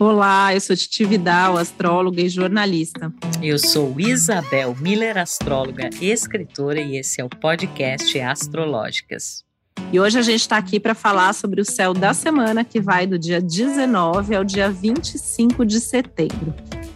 Olá, 0.00 0.54
eu 0.54 0.60
sou 0.60 0.76
Titi 0.76 1.04
Vidal, 1.04 1.56
astróloga 1.56 2.20
e 2.20 2.28
jornalista. 2.28 3.12
Eu 3.42 3.58
sou 3.58 3.98
Isabel 3.98 4.76
Miller, 4.80 5.18
astróloga 5.18 5.90
e 6.00 6.06
escritora, 6.12 6.80
e 6.80 6.96
esse 6.96 7.20
é 7.20 7.24
o 7.24 7.28
podcast 7.28 8.16
Astrológicas. 8.20 9.44
E 9.92 9.98
hoje 9.98 10.16
a 10.16 10.22
gente 10.22 10.42
está 10.42 10.56
aqui 10.56 10.78
para 10.78 10.94
falar 10.94 11.32
sobre 11.32 11.60
o 11.60 11.64
céu 11.64 11.92
da 11.92 12.14
semana, 12.14 12.62
que 12.62 12.80
vai 12.80 13.08
do 13.08 13.18
dia 13.18 13.40
19 13.40 14.36
ao 14.36 14.44
dia 14.44 14.70
25 14.70 15.66
de 15.66 15.80
setembro. 15.80 16.54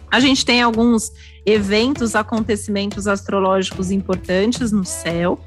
A 0.09 0.21
gente 0.21 0.45
tem 0.45 0.61
alguns 0.61 1.11
eventos, 1.45 2.15
acontecimentos 2.15 3.05
astrológicos 3.05 3.91
importantes 3.91 4.71
no 4.71 4.85
céu. 4.85 5.37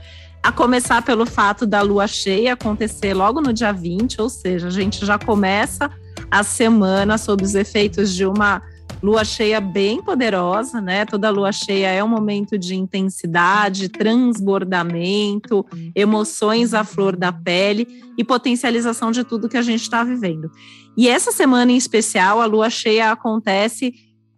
A 0.42 0.52
começar 0.52 1.00
pelo 1.00 1.24
fato 1.24 1.64
da 1.64 1.80
lua 1.80 2.06
cheia 2.06 2.52
acontecer 2.52 3.14
logo 3.14 3.40
no 3.40 3.50
dia 3.50 3.72
20, 3.72 4.20
ou 4.20 4.28
seja, 4.28 4.68
a 4.68 4.70
gente 4.70 5.06
já 5.06 5.18
começa 5.18 5.90
a 6.30 6.42
semana 6.42 7.18
sob 7.18 7.44
os 7.44 7.54
efeitos 7.54 8.14
de 8.14 8.26
uma 8.26 8.62
lua 9.02 9.24
cheia 9.24 9.60
bem 9.60 10.02
poderosa, 10.02 10.80
né? 10.80 11.04
Toda 11.04 11.30
lua 11.30 11.52
cheia 11.52 11.88
é 11.88 12.02
um 12.02 12.08
momento 12.08 12.58
de 12.58 12.74
intensidade, 12.74 13.88
transbordamento, 13.88 15.64
emoções 15.94 16.74
à 16.74 16.82
flor 16.82 17.16
da 17.16 17.32
pele 17.32 17.86
e 18.16 18.24
potencialização 18.24 19.10
de 19.10 19.22
tudo 19.22 19.48
que 19.48 19.56
a 19.56 19.62
gente 19.62 19.82
está 19.82 20.02
vivendo. 20.02 20.50
E 20.96 21.08
essa 21.08 21.30
semana 21.30 21.72
em 21.72 21.76
especial, 21.76 22.40
a 22.40 22.46
lua 22.46 22.70
cheia 22.70 23.10
acontece 23.10 23.92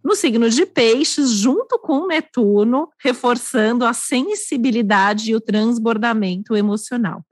no 0.04 0.14
signo 0.14 0.48
de 0.48 0.64
Peixes, 0.64 1.30
junto 1.30 1.78
com 1.78 2.06
Netuno, 2.06 2.88
reforçando 3.02 3.84
a 3.84 3.92
sensibilidade 3.92 5.30
e 5.30 5.34
o 5.34 5.40
transbordamento 5.40 6.56
emocional. 6.56 7.22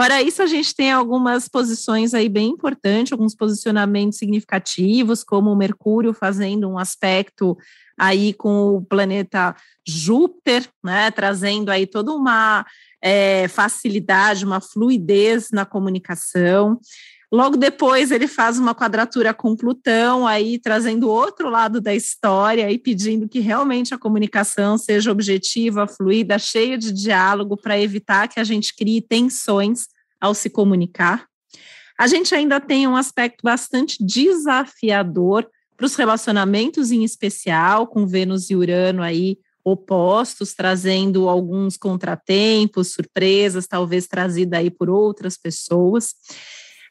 Fora 0.00 0.22
isso, 0.22 0.42
a 0.42 0.46
gente 0.46 0.74
tem 0.74 0.90
algumas 0.90 1.46
posições 1.46 2.14
aí 2.14 2.26
bem 2.26 2.48
importantes, 2.48 3.12
alguns 3.12 3.34
posicionamentos 3.34 4.16
significativos, 4.16 5.22
como 5.22 5.50
o 5.50 5.56
Mercúrio 5.56 6.14
fazendo 6.14 6.66
um 6.70 6.78
aspecto 6.78 7.54
aí 7.98 8.32
com 8.32 8.76
o 8.76 8.82
planeta 8.82 9.54
Júpiter, 9.86 10.66
né, 10.82 11.10
trazendo 11.10 11.68
aí 11.68 11.86
toda 11.86 12.12
uma 12.12 12.64
é, 13.02 13.46
facilidade, 13.48 14.46
uma 14.46 14.58
fluidez 14.58 15.50
na 15.52 15.66
comunicação. 15.66 16.80
Logo 17.32 17.56
depois 17.56 18.10
ele 18.10 18.26
faz 18.26 18.58
uma 18.58 18.74
quadratura 18.74 19.32
com 19.32 19.54
Plutão, 19.54 20.26
aí 20.26 20.58
trazendo 20.58 21.08
outro 21.08 21.48
lado 21.48 21.80
da 21.80 21.94
história 21.94 22.70
e 22.72 22.76
pedindo 22.76 23.28
que 23.28 23.38
realmente 23.38 23.94
a 23.94 23.98
comunicação 23.98 24.76
seja 24.76 25.12
objetiva, 25.12 25.86
fluida, 25.86 26.38
cheia 26.40 26.76
de 26.76 26.92
diálogo 26.92 27.56
para 27.56 27.78
evitar 27.78 28.26
que 28.26 28.40
a 28.40 28.44
gente 28.44 28.74
crie 28.74 29.00
tensões 29.00 29.86
ao 30.20 30.34
se 30.34 30.50
comunicar. 30.50 31.26
A 31.96 32.08
gente 32.08 32.34
ainda 32.34 32.58
tem 32.58 32.88
um 32.88 32.96
aspecto 32.96 33.42
bastante 33.44 34.04
desafiador 34.04 35.48
para 35.76 35.86
os 35.86 35.94
relacionamentos 35.94 36.90
em 36.90 37.04
especial, 37.04 37.86
com 37.86 38.06
Vênus 38.06 38.50
e 38.50 38.56
Urano 38.56 39.02
aí 39.02 39.38
opostos, 39.62 40.52
trazendo 40.52 41.28
alguns 41.28 41.76
contratempos, 41.76 42.92
surpresas, 42.92 43.66
talvez 43.66 44.06
trazida 44.06 44.58
aí 44.58 44.70
por 44.70 44.90
outras 44.90 45.36
pessoas. 45.36 46.14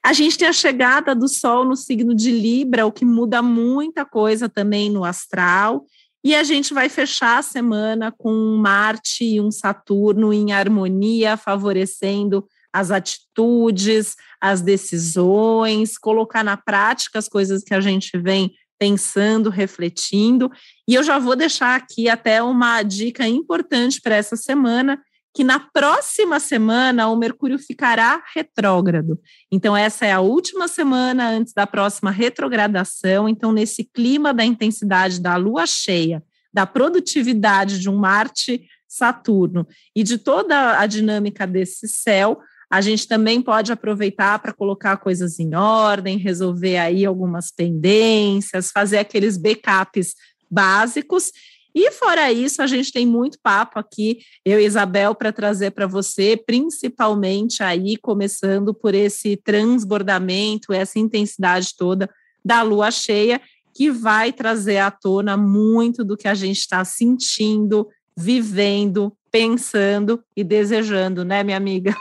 A 0.04 0.14
gente 0.14 0.38
tem 0.38 0.48
a 0.48 0.54
chegada 0.54 1.14
do 1.14 1.28
Sol 1.28 1.66
no 1.66 1.76
signo 1.76 2.16
de 2.16 2.32
Libra, 2.32 2.86
o 2.86 2.92
que 2.92 3.04
muda 3.04 3.42
muita 3.42 4.06
coisa 4.06 4.48
também 4.48 4.90
no 4.90 5.04
astral. 5.04 5.86
E 6.24 6.36
a 6.36 6.44
gente 6.44 6.74
vai 6.74 6.90
fechar 6.90 7.38
a 7.38 7.44
semana 7.44 8.12
com 8.12 8.32
um 8.32 8.58
Marte 8.58 9.24
e 9.24 9.42
um 9.42 9.52
Saturno 9.52 10.34
em 10.34 10.52
harmonia, 10.52 11.38
favorecendo 11.38 12.46
as 12.72 12.92
atitudes, 12.92 14.16
as 14.40 14.62
decisões, 14.62 15.98
colocar 15.98 16.44
na 16.44 16.56
prática 16.56 17.18
as 17.18 17.28
coisas 17.28 17.64
que 17.64 17.74
a 17.74 17.82
gente 17.82 18.18
vem 18.18 18.54
pensando, 18.78 19.50
refletindo. 19.50 20.50
E 20.88 20.96
eu 20.96 21.04
já 21.04 21.20
vou 21.20 21.36
deixar 21.36 21.76
aqui 21.76 22.08
até 22.08 22.42
uma 22.42 22.82
dica 22.84 23.28
importante 23.28 24.02
para 24.02 24.16
essa 24.16 24.36
semana, 24.36 25.02
que 25.34 25.44
na 25.44 25.60
próxima 25.60 26.40
semana 26.40 27.08
o 27.08 27.16
Mercúrio 27.16 27.60
ficará 27.60 28.24
retrógrado. 28.36 29.20
Então, 29.52 29.76
essa 29.78 30.06
é 30.06 30.12
a 30.12 30.20
última 30.20 30.68
semana 30.68 31.30
antes 31.30 31.54
da 31.54 31.68
próxima 31.68 32.12
retrogradação. 32.12 33.30
Então, 33.30 33.52
nesse 33.52 33.84
clima 33.84 34.34
da 34.34 34.44
intensidade 34.44 35.22
da 35.22 35.36
lua 35.36 35.66
cheia, 35.66 36.24
da 36.52 36.66
produtividade 36.66 37.80
de 37.80 37.90
um 37.90 37.96
Marte 37.96 38.68
Saturno 38.88 39.68
e 39.96 40.04
de 40.04 40.18
toda 40.18 40.80
a 40.80 40.88
dinâmica 40.88 41.46
desse 41.46 41.88
céu, 41.88 42.40
a 42.72 42.82
gente 42.82 43.08
também 43.08 43.42
pode 43.42 43.72
aproveitar 43.72 44.40
para 44.40 44.54
colocar 44.54 44.98
coisas 44.98 45.40
em 45.40 45.56
ordem, 45.56 46.18
resolver 46.18 46.78
aí 46.78 47.06
algumas 47.06 47.52
pendências, 47.52 48.72
fazer 48.72 48.98
aqueles 48.98 49.38
backups 49.38 50.16
básicos 50.50 51.32
e 51.74 51.92
fora 51.92 52.32
isso, 52.32 52.62
a 52.62 52.68
gente 52.68 52.92
tem 52.92 53.06
muito 53.06 53.38
papo 53.42 53.78
aqui, 53.80 54.20
eu 54.44 54.60
e 54.60 54.66
Isabel, 54.66 55.14
para 55.14 55.32
trazer 55.32 55.72
para 55.72 55.86
você, 55.86 56.36
principalmente 56.36 57.62
aí, 57.62 57.96
começando 57.98 58.74
por 58.74 58.96
esse 58.96 59.38
transbordamento, 59.38 60.74
essa 60.74 60.98
intensidade 60.98 61.76
toda 61.78 62.10
da 62.44 62.62
lua 62.62 62.90
cheia, 62.90 63.40
que 63.74 63.92
vai 63.92 64.34
trazer 64.34 64.78
à 64.78 64.90
tona 64.90 65.38
muito 65.38 66.04
do 66.04 66.18
que 66.18 66.28
a 66.28 66.34
gente 66.34 66.58
está 66.58 66.84
sentindo, 66.84 67.88
vivendo, 68.18 69.16
pensando 69.32 70.24
e 70.36 70.44
desejando, 70.44 71.24
né, 71.24 71.44
minha 71.44 71.58
amiga? 71.58 71.96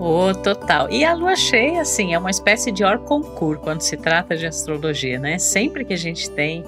Oh, 0.00 0.32
total. 0.32 0.88
E 0.90 1.04
a 1.04 1.12
lua 1.12 1.34
cheia, 1.34 1.80
assim, 1.80 2.14
é 2.14 2.18
uma 2.18 2.30
espécie 2.30 2.70
de 2.70 2.84
hors 2.84 3.02
concurso 3.04 3.60
quando 3.62 3.80
se 3.80 3.96
trata 3.96 4.36
de 4.36 4.46
astrologia, 4.46 5.18
né? 5.18 5.38
Sempre 5.38 5.84
que 5.84 5.92
a 5.92 5.96
gente 5.96 6.30
tem 6.30 6.62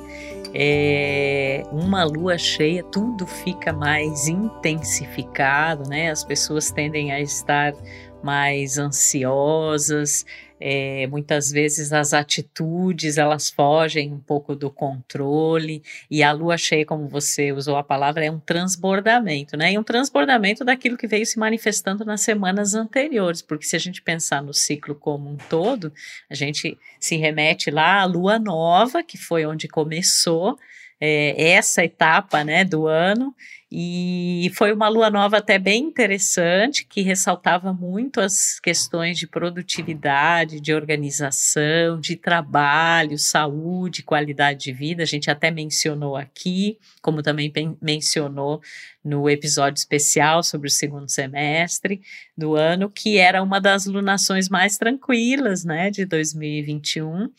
é, 0.53 1.63
uma 1.71 2.03
lua 2.03 2.37
cheia, 2.37 2.83
tudo 2.83 3.27
fica 3.27 3.73
mais 3.73 4.27
intensificado, 4.27 5.89
né? 5.89 6.11
As 6.11 6.25
pessoas 6.25 6.73
tendem 6.73 7.13
a 7.13 7.21
estar 7.21 7.73
mais 8.21 8.79
ansiosas, 8.79 10.27
é, 10.61 11.07
muitas 11.07 11.51
vezes 11.51 11.91
as 11.93 12.13
atitudes 12.13 13.17
elas 13.17 13.49
fogem 13.49 14.13
um 14.13 14.21
pouco 14.21 14.55
do 14.55 14.71
controle 14.71 15.83
e 16.11 16.23
a 16.23 16.31
lua 16.33 16.59
cheia, 16.59 16.85
como 16.85 17.09
você 17.09 17.51
usou 17.51 17.77
a 17.77 17.83
palavra, 17.83 18.25
é 18.25 18.31
um 18.31 18.39
transbordamento, 18.39 19.57
né? 19.57 19.73
E 19.73 19.79
um 19.79 19.83
transbordamento 19.83 20.63
daquilo 20.63 20.99
que 20.99 21.07
veio 21.07 21.25
se 21.25 21.39
manifestando 21.39 22.05
nas 22.05 22.21
semanas 22.21 22.75
anteriores, 22.75 23.41
porque 23.41 23.65
se 23.65 23.75
a 23.75 23.79
gente 23.79 24.03
pensar 24.03 24.43
no 24.43 24.53
ciclo 24.53 24.95
como 24.95 25.31
um 25.31 25.37
todo, 25.49 25.93
a 26.29 26.35
gente 26.35 26.77
se 26.99 27.17
remete 27.17 27.71
lá 27.71 28.03
à 28.03 28.05
lua 28.05 28.39
nova, 28.39 29.03
que 29.03 29.17
foi 29.17 29.47
onde 29.47 29.67
começou 29.67 30.59
é, 31.01 31.53
essa 31.53 31.83
etapa, 31.83 32.45
né, 32.45 32.65
do 32.65 32.87
ano 32.87 33.35
e 33.73 34.51
foi 34.55 34.73
uma 34.73 34.89
lua 34.89 35.09
nova 35.09 35.37
até 35.37 35.57
bem 35.57 35.85
interessante, 35.85 36.85
que 36.85 37.03
ressaltava 37.03 37.73
muito 37.73 38.21
as 38.21 38.59
questões 38.59 39.17
de 39.17 39.29
produtividade, 39.29 40.61
de 40.61 40.75
organização, 40.75 42.01
de 42.01 42.17
trabalho, 42.17 43.17
saúde, 43.17 44.03
qualidade 44.03 44.65
de 44.65 44.73
vida. 44.73 45.05
A 45.05 45.07
gente 45.07 45.31
até 45.31 45.53
mencionou 45.53 46.17
aqui, 46.17 46.79
como 47.01 47.23
também 47.23 47.53
mencionou 47.81 48.61
no 49.05 49.29
episódio 49.29 49.79
especial 49.79 50.43
sobre 50.43 50.69
o 50.69 50.71
segundo 50.71 51.11
semestre 51.11 52.03
do 52.37 52.55
ano, 52.55 52.91
que 52.91 53.19
era 53.19 53.43
uma 53.43 53.61
das 53.61 53.87
lunações 53.87 54.49
mais 54.49 54.77
tranquilas, 54.77 55.65
né, 55.65 55.91
de 55.91 56.05
2021, 56.05 57.31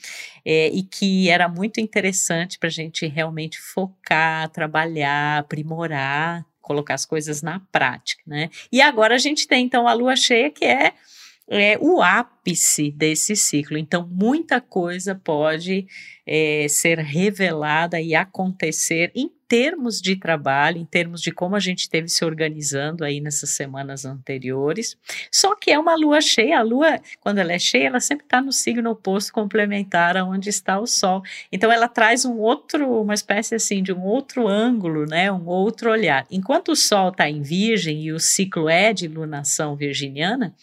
é, 0.43 0.67
e 0.69 0.83
que 0.83 1.29
era 1.29 1.47
muito 1.47 1.79
interessante 1.79 2.57
para 2.57 2.67
a 2.67 2.71
gente 2.71 3.05
realmente 3.07 3.59
focar, 3.59 4.49
trabalhar, 4.49 5.39
aprimorar 5.39 6.45
colocar 6.61 6.93
as 6.93 7.05
coisas 7.05 7.41
na 7.41 7.59
prática, 7.71 8.21
né? 8.25 8.49
E 8.71 8.81
agora 8.81 9.15
a 9.15 9.17
gente 9.17 9.47
tem 9.47 9.65
então 9.65 9.87
a 9.87 9.93
lua 9.93 10.15
cheia 10.15 10.49
que 10.49 10.63
é 10.63 10.93
é 11.49 11.77
o 11.81 12.01
ápice 12.01 12.31
desse 12.95 13.35
ciclo. 13.35 13.77
Então, 13.77 14.07
muita 14.09 14.59
coisa 14.59 15.13
pode 15.15 15.87
é, 16.25 16.67
ser 16.69 16.99
revelada 16.99 17.99
e 17.99 18.15
acontecer 18.15 19.11
em 19.15 19.29
termos 19.51 19.99
de 19.99 20.15
trabalho, 20.15 20.77
em 20.77 20.85
termos 20.85 21.21
de 21.21 21.29
como 21.29 21.57
a 21.57 21.59
gente 21.59 21.89
teve 21.89 22.07
se 22.07 22.23
organizando 22.23 23.03
aí 23.03 23.19
nessas 23.19 23.49
semanas 23.49 24.05
anteriores. 24.05 24.97
Só 25.29 25.57
que 25.57 25.69
é 25.69 25.77
uma 25.77 25.93
lua 25.93 26.21
cheia, 26.21 26.59
a 26.59 26.61
lua, 26.61 27.01
quando 27.19 27.39
ela 27.39 27.51
é 27.51 27.59
cheia, 27.59 27.87
ela 27.87 27.99
sempre 27.99 28.25
está 28.25 28.39
no 28.39 28.53
signo 28.53 28.89
oposto 28.89 29.33
complementar 29.33 30.15
aonde 30.15 30.47
está 30.47 30.79
o 30.79 30.87
sol. 30.87 31.21
Então 31.51 31.69
ela 31.69 31.89
traz 31.89 32.23
um 32.23 32.37
outro, 32.37 33.01
uma 33.01 33.13
espécie 33.13 33.53
assim 33.53 33.83
de 33.83 33.91
um 33.91 34.03
outro 34.05 34.47
ângulo, 34.47 35.05
né, 35.05 35.29
um 35.29 35.45
outro 35.45 35.91
olhar. 35.91 36.25
Enquanto 36.31 36.69
o 36.69 36.75
sol 36.75 37.09
está 37.09 37.29
em 37.29 37.41
virgem 37.41 38.03
e 38.03 38.13
o 38.13 38.21
ciclo 38.21 38.69
é 38.69 38.93
de 38.93 39.09
lunação 39.09 39.75
virginiana, 39.75 40.55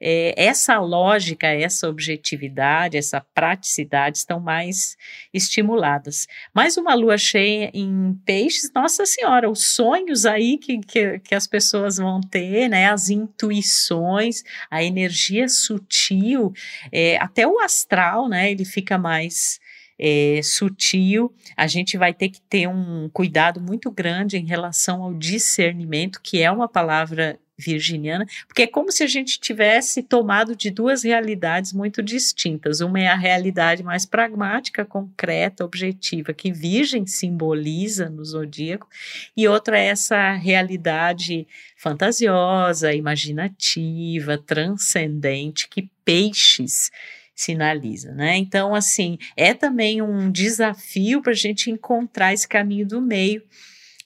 é, 0.00 0.32
essa 0.36 0.78
lógica 0.78 1.25
lógica, 1.26 1.48
essa 1.48 1.88
objetividade, 1.88 2.96
essa 2.96 3.20
praticidade 3.20 4.18
estão 4.18 4.38
mais 4.38 4.96
estimuladas. 5.34 6.26
Mais 6.54 6.76
uma 6.76 6.94
lua 6.94 7.18
cheia 7.18 7.70
em 7.74 8.14
peixes, 8.24 8.70
nossa 8.72 9.04
senhora, 9.04 9.50
os 9.50 9.74
sonhos 9.74 10.24
aí 10.24 10.56
que, 10.58 10.78
que, 10.78 11.18
que 11.18 11.34
as 11.34 11.46
pessoas 11.46 11.96
vão 11.96 12.20
ter, 12.20 12.68
né, 12.68 12.86
as 12.86 13.08
intuições, 13.08 14.42
a 14.70 14.82
energia 14.82 15.48
sutil, 15.48 16.52
é, 16.92 17.16
até 17.18 17.46
o 17.46 17.58
astral, 17.58 18.28
né, 18.28 18.50
ele 18.50 18.64
fica 18.64 18.96
mais 18.96 19.58
é, 19.98 20.40
sutil, 20.42 21.34
a 21.56 21.66
gente 21.66 21.96
vai 21.96 22.12
ter 22.12 22.28
que 22.28 22.40
ter 22.42 22.68
um 22.68 23.08
cuidado 23.12 23.60
muito 23.60 23.90
grande 23.90 24.36
em 24.36 24.46
relação 24.46 25.02
ao 25.02 25.14
discernimento, 25.14 26.20
que 26.22 26.42
é 26.42 26.50
uma 26.50 26.68
palavra 26.68 27.38
virginiana, 27.58 28.26
porque 28.46 28.62
é 28.62 28.66
como 28.66 28.92
se 28.92 29.02
a 29.02 29.06
gente 29.06 29.40
tivesse 29.40 30.02
tomado 30.02 30.54
de 30.54 30.70
duas 30.70 31.02
realidades 31.04 31.72
muito 31.72 32.02
distintas. 32.02 32.80
Uma 32.80 33.00
é 33.00 33.08
a 33.08 33.16
realidade 33.16 33.82
mais 33.82 34.04
pragmática, 34.04 34.84
concreta, 34.84 35.64
objetiva, 35.64 36.34
que 36.34 36.52
Virgem 36.52 37.06
simboliza 37.06 38.10
no 38.10 38.24
zodíaco, 38.24 38.88
e 39.36 39.48
outra 39.48 39.78
é 39.78 39.86
essa 39.86 40.32
realidade 40.32 41.46
fantasiosa, 41.76 42.92
imaginativa, 42.92 44.36
transcendente, 44.38 45.68
que 45.68 45.90
Peixes 46.04 46.90
sinaliza, 47.34 48.12
né? 48.12 48.36
Então, 48.36 48.74
assim, 48.74 49.18
é 49.36 49.52
também 49.52 50.00
um 50.00 50.30
desafio 50.30 51.20
para 51.20 51.32
a 51.32 51.36
gente 51.36 51.70
encontrar 51.70 52.32
esse 52.32 52.48
caminho 52.48 52.86
do 52.86 53.00
meio, 53.02 53.42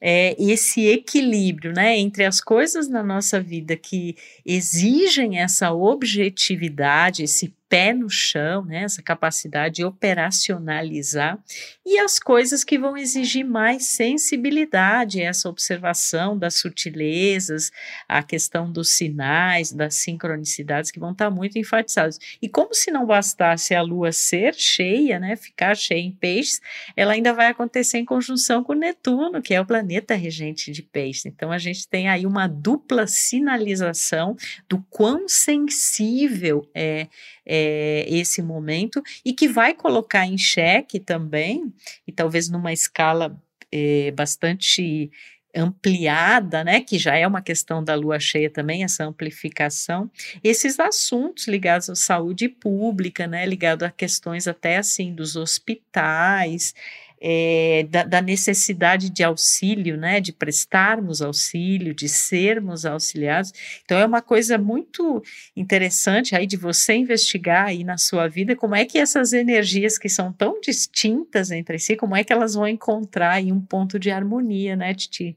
é, 0.01 0.35
esse 0.43 0.87
equilíbrio, 0.87 1.73
né, 1.73 1.99
entre 1.99 2.25
as 2.25 2.41
coisas 2.41 2.89
na 2.89 3.03
nossa 3.03 3.41
vida 3.41 3.77
que 3.77 4.17
exigem 4.45 5.39
essa 5.39 5.73
objetividade, 5.73 7.23
esse 7.23 7.55
pé 7.71 7.95
no 7.95 8.11
chão, 8.11 8.65
né, 8.65 8.83
essa 8.83 9.01
capacidade 9.01 9.77
de 9.77 9.85
operacionalizar, 9.85 11.39
e 11.87 11.99
as 12.01 12.19
coisas 12.19 12.65
que 12.65 12.77
vão 12.77 12.97
exigir 12.97 13.45
mais 13.45 13.87
sensibilidade, 13.87 15.23
essa 15.23 15.49
observação 15.49 16.37
das 16.37 16.57
sutilezas, 16.57 17.71
a 18.09 18.25
questão 18.25 18.71
dos 18.71 18.97
sinais, 18.97 19.71
das 19.71 19.95
sincronicidades 19.95 20.91
que 20.91 20.99
vão 20.99 21.13
estar 21.13 21.31
muito 21.31 21.59
enfatizados. 21.59 22.19
E 22.43 22.49
como 22.49 22.75
se 22.75 22.91
não 22.91 23.07
bastasse 23.07 23.73
a 23.73 23.81
lua 23.81 24.11
ser 24.11 24.55
cheia, 24.55 25.21
né, 25.21 25.37
ficar 25.37 25.77
cheia 25.77 26.01
em 26.01 26.11
peixes, 26.11 26.61
ela 26.97 27.13
ainda 27.13 27.33
vai 27.33 27.47
acontecer 27.47 27.99
em 27.99 28.05
conjunção 28.05 28.65
com 28.65 28.75
Netuno, 28.75 29.41
que 29.41 29.55
é 29.55 29.61
o 29.61 29.67
planeta 29.67 30.17
regente 30.17 30.73
de 30.73 30.83
peixes. 30.83 31.27
Então 31.27 31.53
a 31.53 31.59
gente 31.59 31.87
tem 31.87 32.09
aí 32.09 32.27
uma 32.27 32.49
dupla 32.49 33.07
sinalização 33.07 34.37
do 34.69 34.85
quão 34.91 35.29
sensível 35.29 36.69
é 36.75 37.07
é, 37.53 38.05
esse 38.09 38.41
momento 38.41 39.03
e 39.25 39.33
que 39.33 39.49
vai 39.49 39.75
colocar 39.75 40.25
em 40.25 40.39
xeque 40.39 41.01
também, 41.01 41.75
e 42.07 42.13
talvez 42.13 42.49
numa 42.49 42.73
escala 42.73 43.37
é, 43.73 44.13
bastante 44.13 45.11
ampliada, 45.53 46.63
né, 46.63 46.81
que 46.81 46.97
já 46.97 47.17
é 47.17 47.27
uma 47.27 47.43
questão 47.43 47.83
da 47.83 47.97
lua 47.97 48.21
cheia 48.21 48.49
também, 48.49 48.85
essa 48.85 49.05
amplificação, 49.05 50.09
esses 50.45 50.79
assuntos 50.79 51.49
ligados 51.49 51.91
à 51.91 51.97
saúde 51.97 52.49
pública, 52.49 53.27
né, 53.27 53.45
ligado 53.45 53.83
a 53.83 53.91
questões 53.91 54.47
até 54.47 54.77
assim 54.77 55.13
dos 55.13 55.35
hospitais, 55.35 56.73
é, 57.21 57.87
da, 57.91 58.05
da, 58.05 58.23
necessidade 58.23 59.11
de 59.11 59.23
auxílio, 59.23 59.97
né, 59.97 60.21
de 60.21 60.33
prestarmos 60.33 61.21
auxílio, 61.21 61.95
de 61.95 62.09
sermos 62.09 62.87
auxiliados. 62.87 63.53
Então 63.85 63.99
é 63.99 64.07
uma 64.07 64.23
coisa 64.23 64.57
muito 64.57 65.23
interessante 65.55 66.35
aí 66.35 66.47
de 66.47 66.57
você 66.57 66.95
investigar 66.95 67.67
aí 67.67 67.85
na 67.85 67.99
sua 67.99 68.27
vida 68.27 68.57
como 68.57 68.75
é 68.75 68.85
que 68.85 68.99
essas 68.99 69.33
energias 69.33 69.99
que 69.99 70.09
são 70.09 70.33
tão 70.33 70.61
distintas 70.61 71.51
entre 71.51 71.79
si, 71.79 71.97
como 71.97 72.17
é 72.17 72.25
que 72.25 72.33
elas 72.33 72.55
vão 72.55 72.67
encontrar 72.67 73.33
aí 73.33 73.53
um 73.53 73.61
ponto 73.61 73.99
de 73.99 74.11
harmonia, 74.11 74.75
né, 74.75 74.95
Titi? 74.95 75.37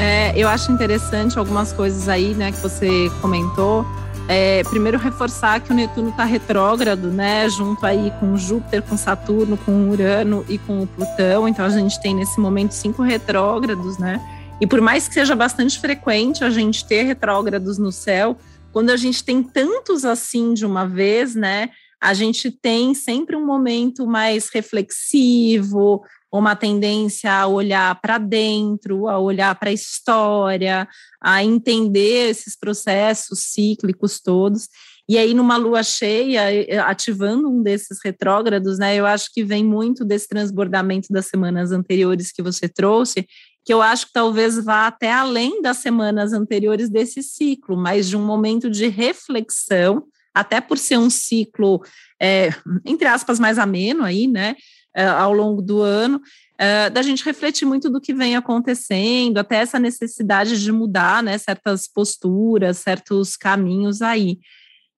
É, 0.00 0.32
eu 0.34 0.48
acho 0.48 0.72
interessante 0.72 1.38
algumas 1.38 1.72
coisas 1.72 2.08
aí, 2.08 2.34
né, 2.34 2.50
que 2.50 2.58
você 2.58 3.10
comentou. 3.20 3.84
É, 4.32 4.62
primeiro 4.62 4.96
reforçar 4.96 5.58
que 5.58 5.72
o 5.72 5.74
Netuno 5.74 6.10
está 6.10 6.22
retrógrado, 6.22 7.10
né? 7.10 7.48
Junto 7.48 7.84
aí 7.84 8.12
com 8.20 8.36
Júpiter, 8.36 8.80
com 8.80 8.96
Saturno, 8.96 9.56
com 9.56 9.90
Urano 9.90 10.46
e 10.48 10.56
com 10.56 10.84
o 10.84 10.86
Plutão. 10.86 11.48
Então 11.48 11.64
a 11.64 11.68
gente 11.68 12.00
tem 12.00 12.14
nesse 12.14 12.38
momento 12.38 12.70
cinco 12.70 13.02
retrógrados, 13.02 13.98
né? 13.98 14.24
E 14.60 14.68
por 14.68 14.80
mais 14.80 15.08
que 15.08 15.14
seja 15.14 15.34
bastante 15.34 15.80
frequente 15.80 16.44
a 16.44 16.50
gente 16.50 16.84
ter 16.84 17.02
retrógrados 17.02 17.76
no 17.76 17.90
céu, 17.90 18.38
quando 18.72 18.90
a 18.90 18.96
gente 18.96 19.24
tem 19.24 19.42
tantos 19.42 20.04
assim 20.04 20.54
de 20.54 20.64
uma 20.64 20.86
vez, 20.86 21.34
né? 21.34 21.70
A 22.00 22.14
gente 22.14 22.50
tem 22.50 22.94
sempre 22.94 23.36
um 23.36 23.44
momento 23.44 24.06
mais 24.06 24.48
reflexivo, 24.48 26.02
uma 26.32 26.54
tendência 26.54 27.32
a 27.32 27.46
olhar 27.46 28.00
para 28.00 28.16
dentro, 28.16 29.08
a 29.08 29.18
olhar 29.18 29.54
para 29.58 29.70
a 29.70 29.72
história, 29.72 30.88
a 31.20 31.44
entender 31.44 32.30
esses 32.30 32.56
processos 32.56 33.40
cíclicos 33.40 34.20
todos. 34.20 34.68
E 35.08 35.18
aí, 35.18 35.34
numa 35.34 35.56
lua 35.56 35.82
cheia, 35.82 36.84
ativando 36.84 37.50
um 37.50 37.62
desses 37.62 37.98
retrógrados, 38.02 38.78
né? 38.78 38.94
Eu 38.94 39.06
acho 39.06 39.28
que 39.34 39.42
vem 39.42 39.64
muito 39.64 40.04
desse 40.04 40.28
transbordamento 40.28 41.08
das 41.12 41.26
semanas 41.26 41.72
anteriores 41.72 42.30
que 42.30 42.40
você 42.40 42.68
trouxe, 42.68 43.26
que 43.64 43.74
eu 43.74 43.82
acho 43.82 44.06
que 44.06 44.12
talvez 44.12 44.62
vá 44.64 44.86
até 44.86 45.12
além 45.12 45.60
das 45.60 45.78
semanas 45.78 46.32
anteriores 46.32 46.88
desse 46.88 47.24
ciclo, 47.24 47.76
mas 47.76 48.08
de 48.08 48.16
um 48.16 48.24
momento 48.24 48.70
de 48.70 48.86
reflexão, 48.86 50.04
até 50.34 50.60
por 50.60 50.78
ser 50.78 50.98
um 50.98 51.10
ciclo, 51.10 51.82
é, 52.20 52.50
entre 52.84 53.06
aspas, 53.06 53.38
mais 53.38 53.58
ameno 53.58 54.04
aí, 54.04 54.26
né? 54.26 54.56
uh, 54.96 55.16
ao 55.18 55.32
longo 55.32 55.62
do 55.62 55.82
ano, 55.82 56.16
uh, 56.18 56.90
da 56.90 57.02
gente 57.02 57.24
refletir 57.24 57.64
muito 57.64 57.88
do 57.90 58.00
que 58.00 58.14
vem 58.14 58.36
acontecendo, 58.36 59.38
até 59.38 59.56
essa 59.56 59.78
necessidade 59.78 60.62
de 60.62 60.72
mudar 60.72 61.22
né, 61.22 61.36
certas 61.38 61.86
posturas, 61.88 62.78
certos 62.78 63.36
caminhos 63.36 64.02
aí. 64.02 64.38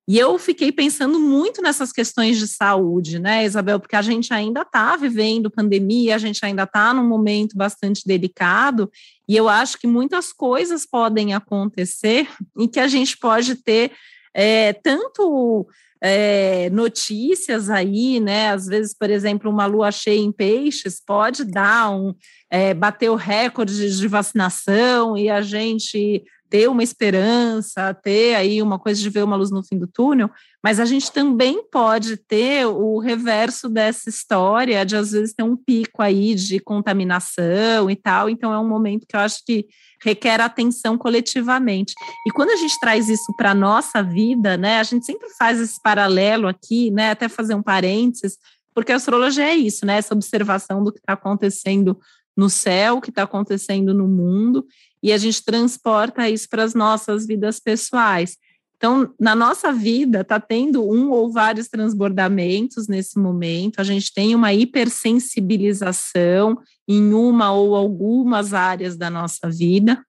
E 0.09 0.19
eu 0.19 0.37
fiquei 0.37 0.73
pensando 0.73 1.21
muito 1.21 1.63
nessas 1.63 1.93
questões 1.93 2.37
de 2.37 2.49
saúde, 2.49 3.21
né, 3.21 3.45
Isabel, 3.45 3.79
porque 3.79 3.95
a 3.95 4.03
gente 4.03 4.35
ainda 4.35 4.63
está 4.63 4.97
vivendo 4.97 5.51
pandemia, 5.51 6.17
a 6.17 6.19
gente 6.19 6.45
ainda 6.45 6.65
está 6.65 6.93
num 6.93 7.07
momento 7.07 7.57
bastante 7.57 8.03
delicado, 8.05 8.91
e 9.29 9.37
eu 9.37 9.49
acho 9.49 9.79
que 9.79 9.87
muitas 9.87 10.33
coisas 10.33 10.85
podem 10.85 11.35
acontecer 11.35 12.29
e 12.59 12.67
que 12.67 12.81
a 12.81 12.89
gente 12.89 13.17
pode 13.17 13.55
ter 13.55 13.93
é, 14.35 14.73
tanto 14.73 15.67
é, 16.01 16.69
notícias 16.71 17.71
aí, 17.71 18.19
né? 18.19 18.51
Às 18.51 18.67
vezes, 18.67 18.93
por 18.93 19.09
exemplo, 19.09 19.51
uma 19.51 19.67
lua 19.67 19.93
cheia 19.93 20.19
em 20.19 20.33
peixes 20.33 21.01
pode 21.05 21.45
dar 21.45 21.91
um 21.91 22.15
é, 22.51 22.75
bater 22.75 23.11
o 23.11 23.15
recorde 23.15 23.97
de 23.97 24.09
vacinação 24.09 25.17
e 25.17 25.31
a 25.31 25.41
gente 25.41 26.25
ter 26.53 26.69
uma 26.69 26.83
esperança, 26.83 27.95
ter 27.95 28.35
aí 28.35 28.61
uma 28.61 28.79
coisa 28.79 29.01
de 29.01 29.09
ver 29.09 29.25
uma 29.25 29.37
luz 29.37 29.51
no 29.51 29.65
fim 29.65 29.79
do 29.79 29.87
túnel, 29.87 30.29
mas 30.63 30.79
a 30.79 30.85
gente 30.85 31.11
também 31.11 31.65
pode 31.73 32.19
ter 32.19 32.67
o 32.67 32.99
reverso 32.99 33.71
dessa 33.71 34.11
história, 34.11 34.85
de 34.85 34.95
às 34.95 35.13
vezes 35.13 35.33
ter 35.33 35.43
um 35.43 35.57
pico 35.57 36.03
aí 36.03 36.35
de 36.35 36.61
contaminação 36.61 37.91
e 37.91 37.97
tal, 37.97 38.29
então 38.29 38.53
é 38.53 38.59
um 38.59 38.69
momento 38.69 39.07
que 39.09 39.17
eu 39.17 39.21
acho 39.21 39.43
que 39.47 39.67
requer 40.05 40.43
atenção 40.43 40.99
coletivamente. 40.99 41.95
E 42.27 42.31
quando 42.31 42.51
a 42.51 42.57
gente 42.57 42.79
traz 42.79 43.09
isso 43.09 43.33
para 43.35 43.53
a 43.53 43.55
nossa 43.55 44.03
vida, 44.03 44.59
né, 44.59 44.79
a 44.79 44.83
gente 44.83 45.07
sempre 45.07 45.31
faz 45.39 45.59
esse 45.59 45.81
paralelo 45.83 46.47
aqui, 46.47 46.91
né, 46.91 47.13
até 47.13 47.31
fazer 47.31 47.55
um 47.55 47.63
parênteses, 47.63 48.37
porque 48.75 48.93
a 48.93 48.97
astrologia 48.97 49.49
é 49.49 49.57
isso, 49.57 49.87
né, 49.87 49.97
essa 49.97 50.13
observação 50.13 50.85
do 50.85 50.93
que 50.93 50.99
está 50.99 51.15
acontecendo 51.15 51.99
no 52.37 52.51
céu, 52.51 52.97
o 52.97 53.01
que 53.01 53.11
está 53.11 53.23
acontecendo 53.23 53.95
no 53.95 54.07
mundo, 54.07 54.67
e 55.03 55.13
a 55.13 55.19
gente 55.19 55.45
transporta 55.45 56.29
isso 56.29 56.49
para 56.49 56.63
as 56.63 56.75
nossas 56.75 57.27
vidas 57.27 57.59
pessoais. 57.59 58.37
Então, 58.77 59.13
na 59.19 59.35
nossa 59.35 59.73
vida, 59.73 60.21
está 60.23 60.39
tendo 60.41 60.83
um 60.83 61.11
ou 61.11 61.31
vários 61.31 61.69
transbordamentos 61.69 62.89
nesse 62.89 63.19
momento, 63.19 63.81
a 63.81 63.85
gente 63.85 64.13
tem 64.13 64.35
uma 64.35 64.53
hipersensibilização 64.53 66.59
em 66.89 67.15
uma 67.15 67.53
ou 67.53 67.77
algumas 67.77 68.53
áreas 68.53 68.97
da 68.97 69.09
nossa 69.09 69.49
vida, 69.49 70.05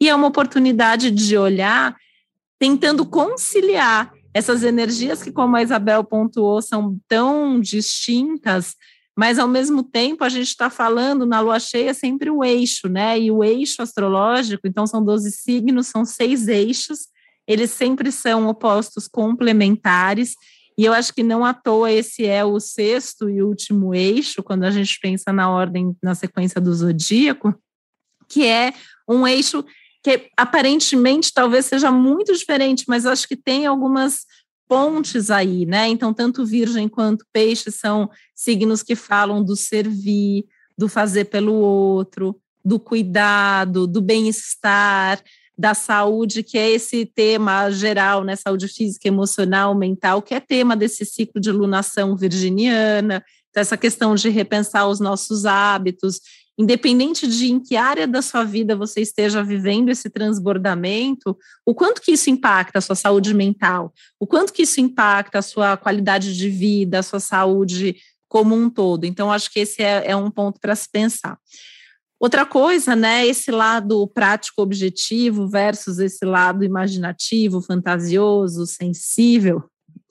e 0.00 0.08
é 0.08 0.14
uma 0.14 0.28
oportunidade 0.28 1.10
de 1.10 1.36
olhar 1.36 1.94
tentando 2.58 3.04
conciliar 3.04 4.12
essas 4.32 4.64
energias 4.64 5.22
que, 5.22 5.30
como 5.30 5.54
a 5.54 5.62
Isabel 5.62 6.02
pontuou, 6.02 6.60
são 6.60 6.98
tão 7.06 7.60
distintas, 7.60 8.74
mas 9.16 9.38
ao 9.38 9.46
mesmo 9.46 9.82
tempo 9.82 10.24
a 10.24 10.28
gente 10.28 10.48
está 10.48 10.68
falando 10.68 11.24
na 11.24 11.40
lua 11.40 11.60
cheia 11.60 11.94
sempre 11.94 12.30
o 12.30 12.42
eixo, 12.42 12.88
né? 12.88 13.18
E 13.18 13.30
o 13.30 13.44
eixo 13.44 13.80
astrológico, 13.80 14.66
então 14.66 14.86
são 14.86 15.04
12 15.04 15.30
signos, 15.30 15.86
são 15.86 16.04
seis 16.04 16.48
eixos, 16.48 17.08
eles 17.46 17.70
sempre 17.70 18.10
são 18.10 18.48
opostos 18.48 19.06
complementares, 19.06 20.34
e 20.76 20.84
eu 20.84 20.92
acho 20.92 21.14
que 21.14 21.22
não 21.22 21.44
à 21.44 21.54
toa 21.54 21.92
esse 21.92 22.26
é 22.26 22.44
o 22.44 22.58
sexto 22.58 23.30
e 23.30 23.40
último 23.42 23.94
eixo, 23.94 24.42
quando 24.42 24.64
a 24.64 24.70
gente 24.70 24.98
pensa 25.00 25.32
na 25.32 25.48
ordem, 25.48 25.96
na 26.02 26.14
sequência 26.14 26.60
do 26.60 26.74
zodíaco, 26.74 27.54
que 28.28 28.44
é 28.44 28.74
um 29.08 29.26
eixo 29.26 29.64
que 30.02 30.28
aparentemente 30.36 31.32
talvez 31.32 31.66
seja 31.66 31.90
muito 31.90 32.34
diferente, 32.34 32.84
mas 32.88 33.06
acho 33.06 33.26
que 33.28 33.36
tem 33.36 33.66
algumas 33.66 34.26
pontes 34.68 35.30
aí, 35.30 35.66
né? 35.66 35.88
Então, 35.88 36.12
tanto 36.12 36.44
Virgem 36.44 36.88
quanto 36.88 37.26
Peixe 37.32 37.70
são 37.70 38.10
signos 38.34 38.82
que 38.82 38.94
falam 38.94 39.42
do 39.42 39.56
servir, 39.56 40.44
do 40.76 40.88
fazer 40.88 41.26
pelo 41.26 41.54
outro, 41.54 42.40
do 42.64 42.78
cuidado, 42.78 43.86
do 43.86 44.00
bem-estar, 44.00 45.22
da 45.56 45.72
saúde, 45.72 46.42
que 46.42 46.58
é 46.58 46.70
esse 46.70 47.06
tema 47.06 47.70
geral, 47.70 48.24
né? 48.24 48.34
Saúde 48.34 48.66
física, 48.68 49.06
emocional, 49.06 49.74
mental, 49.74 50.20
que 50.20 50.34
é 50.34 50.40
tema 50.40 50.74
desse 50.74 51.04
ciclo 51.04 51.40
de 51.40 51.52
lunação 51.52 52.16
virginiana, 52.16 53.22
então, 53.54 53.60
essa 53.60 53.76
questão 53.76 54.16
de 54.16 54.28
repensar 54.30 54.88
os 54.88 54.98
nossos 54.98 55.46
hábitos 55.46 56.20
independente 56.58 57.26
de 57.26 57.50
em 57.50 57.58
que 57.58 57.76
área 57.76 58.06
da 58.06 58.22
sua 58.22 58.44
vida 58.44 58.76
você 58.76 59.00
esteja 59.00 59.42
vivendo 59.42 59.88
esse 59.88 60.08
transbordamento, 60.08 61.36
o 61.66 61.74
quanto 61.74 62.00
que 62.00 62.12
isso 62.12 62.30
impacta 62.30 62.78
a 62.78 62.82
sua 62.82 62.94
saúde 62.94 63.34
mental, 63.34 63.92
o 64.20 64.26
quanto 64.26 64.52
que 64.52 64.62
isso 64.62 64.80
impacta 64.80 65.38
a 65.38 65.42
sua 65.42 65.76
qualidade 65.76 66.36
de 66.36 66.48
vida, 66.48 67.00
a 67.00 67.02
sua 67.02 67.20
saúde 67.20 67.96
como 68.28 68.54
um 68.54 68.70
todo. 68.70 69.04
Então, 69.04 69.30
acho 69.30 69.50
que 69.52 69.60
esse 69.60 69.82
é, 69.82 70.10
é 70.10 70.16
um 70.16 70.30
ponto 70.30 70.60
para 70.60 70.74
se 70.74 70.88
pensar. 70.90 71.38
Outra 72.18 72.46
coisa, 72.46 72.96
né, 72.96 73.26
esse 73.26 73.50
lado 73.50 74.06
prático 74.08 74.62
objetivo 74.62 75.48
versus 75.48 75.98
esse 75.98 76.24
lado 76.24 76.64
imaginativo, 76.64 77.60
fantasioso, 77.60 78.66
sensível, 78.66 79.64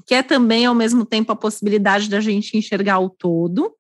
que 0.06 0.14
é 0.14 0.22
também 0.22 0.66
ao 0.66 0.76
mesmo 0.76 1.06
tempo 1.06 1.32
a 1.32 1.36
possibilidade 1.36 2.10
da 2.10 2.20
gente 2.20 2.58
enxergar 2.58 3.00
o 3.00 3.10
todo 3.10 3.74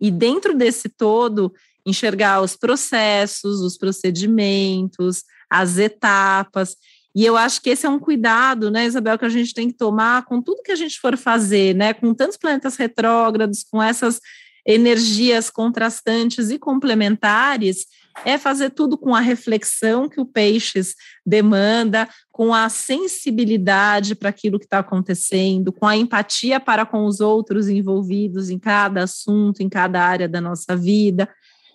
e 0.00 0.10
dentro 0.10 0.56
desse 0.56 0.88
todo 0.88 1.52
enxergar 1.86 2.40
os 2.42 2.56
processos, 2.56 3.60
os 3.60 3.76
procedimentos, 3.76 5.24
as 5.48 5.78
etapas. 5.78 6.76
E 7.14 7.24
eu 7.24 7.36
acho 7.36 7.60
que 7.60 7.70
esse 7.70 7.84
é 7.84 7.88
um 7.88 7.98
cuidado, 7.98 8.70
né, 8.70 8.86
Isabel, 8.86 9.18
que 9.18 9.24
a 9.24 9.30
gente 9.30 9.52
tem 9.52 9.68
que 9.68 9.76
tomar 9.76 10.24
com 10.24 10.40
tudo 10.40 10.62
que 10.62 10.70
a 10.70 10.76
gente 10.76 10.98
for 11.00 11.16
fazer, 11.16 11.74
né, 11.74 11.92
com 11.92 12.14
tantos 12.14 12.36
planetas 12.36 12.76
retrógrados, 12.76 13.64
com 13.64 13.82
essas 13.82 14.20
energias 14.64 15.50
contrastantes 15.50 16.50
e 16.50 16.58
complementares, 16.58 17.86
é 18.24 18.36
fazer 18.36 18.70
tudo 18.70 18.98
com 18.98 19.14
a 19.14 19.20
reflexão 19.20 20.08
que 20.08 20.20
o 20.20 20.26
Peixes 20.26 20.94
demanda, 21.24 22.08
com 22.30 22.52
a 22.52 22.68
sensibilidade 22.68 24.14
para 24.14 24.28
aquilo 24.28 24.58
que 24.58 24.66
está 24.66 24.80
acontecendo, 24.80 25.72
com 25.72 25.86
a 25.86 25.96
empatia 25.96 26.60
para 26.60 26.84
com 26.84 27.04
os 27.06 27.20
outros 27.20 27.68
envolvidos 27.68 28.50
em 28.50 28.58
cada 28.58 29.04
assunto, 29.04 29.62
em 29.62 29.68
cada 29.68 30.02
área 30.02 30.28
da 30.28 30.40
nossa 30.40 30.76
vida 30.76 31.28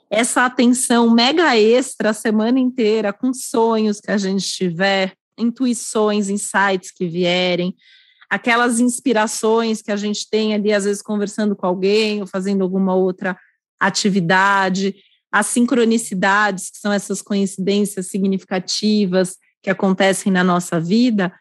essa 0.09 0.45
atenção 0.45 1.09
mega 1.09 1.57
extra 1.57 2.11
a 2.11 2.13
semana 2.13 2.59
inteira, 2.59 3.11
com 3.11 3.33
sonhos 3.33 3.99
que 3.99 4.11
a 4.11 4.17
gente 4.17 4.45
tiver, 4.47 5.13
intuições, 5.37 6.29
insights 6.29 6.91
que 6.91 7.07
vierem, 7.07 7.75
aquelas 8.29 8.79
inspirações 8.79 9.81
que 9.81 9.91
a 9.91 9.95
gente 9.95 10.29
tem 10.29 10.53
ali, 10.53 10.71
às 10.71 10.85
vezes, 10.85 11.01
conversando 11.01 11.55
com 11.55 11.65
alguém 11.65 12.21
ou 12.21 12.27
fazendo 12.27 12.63
alguma 12.63 12.95
outra 12.95 13.37
atividade, 13.79 14.95
as 15.31 15.47
sincronicidades, 15.47 16.69
que 16.69 16.77
são 16.77 16.93
essas 16.93 17.21
coincidências 17.21 18.07
significativas 18.07 19.37
que 19.61 19.69
acontecem 19.69 20.31
na 20.31 20.43
nossa 20.43 20.79
vida, 20.79 21.33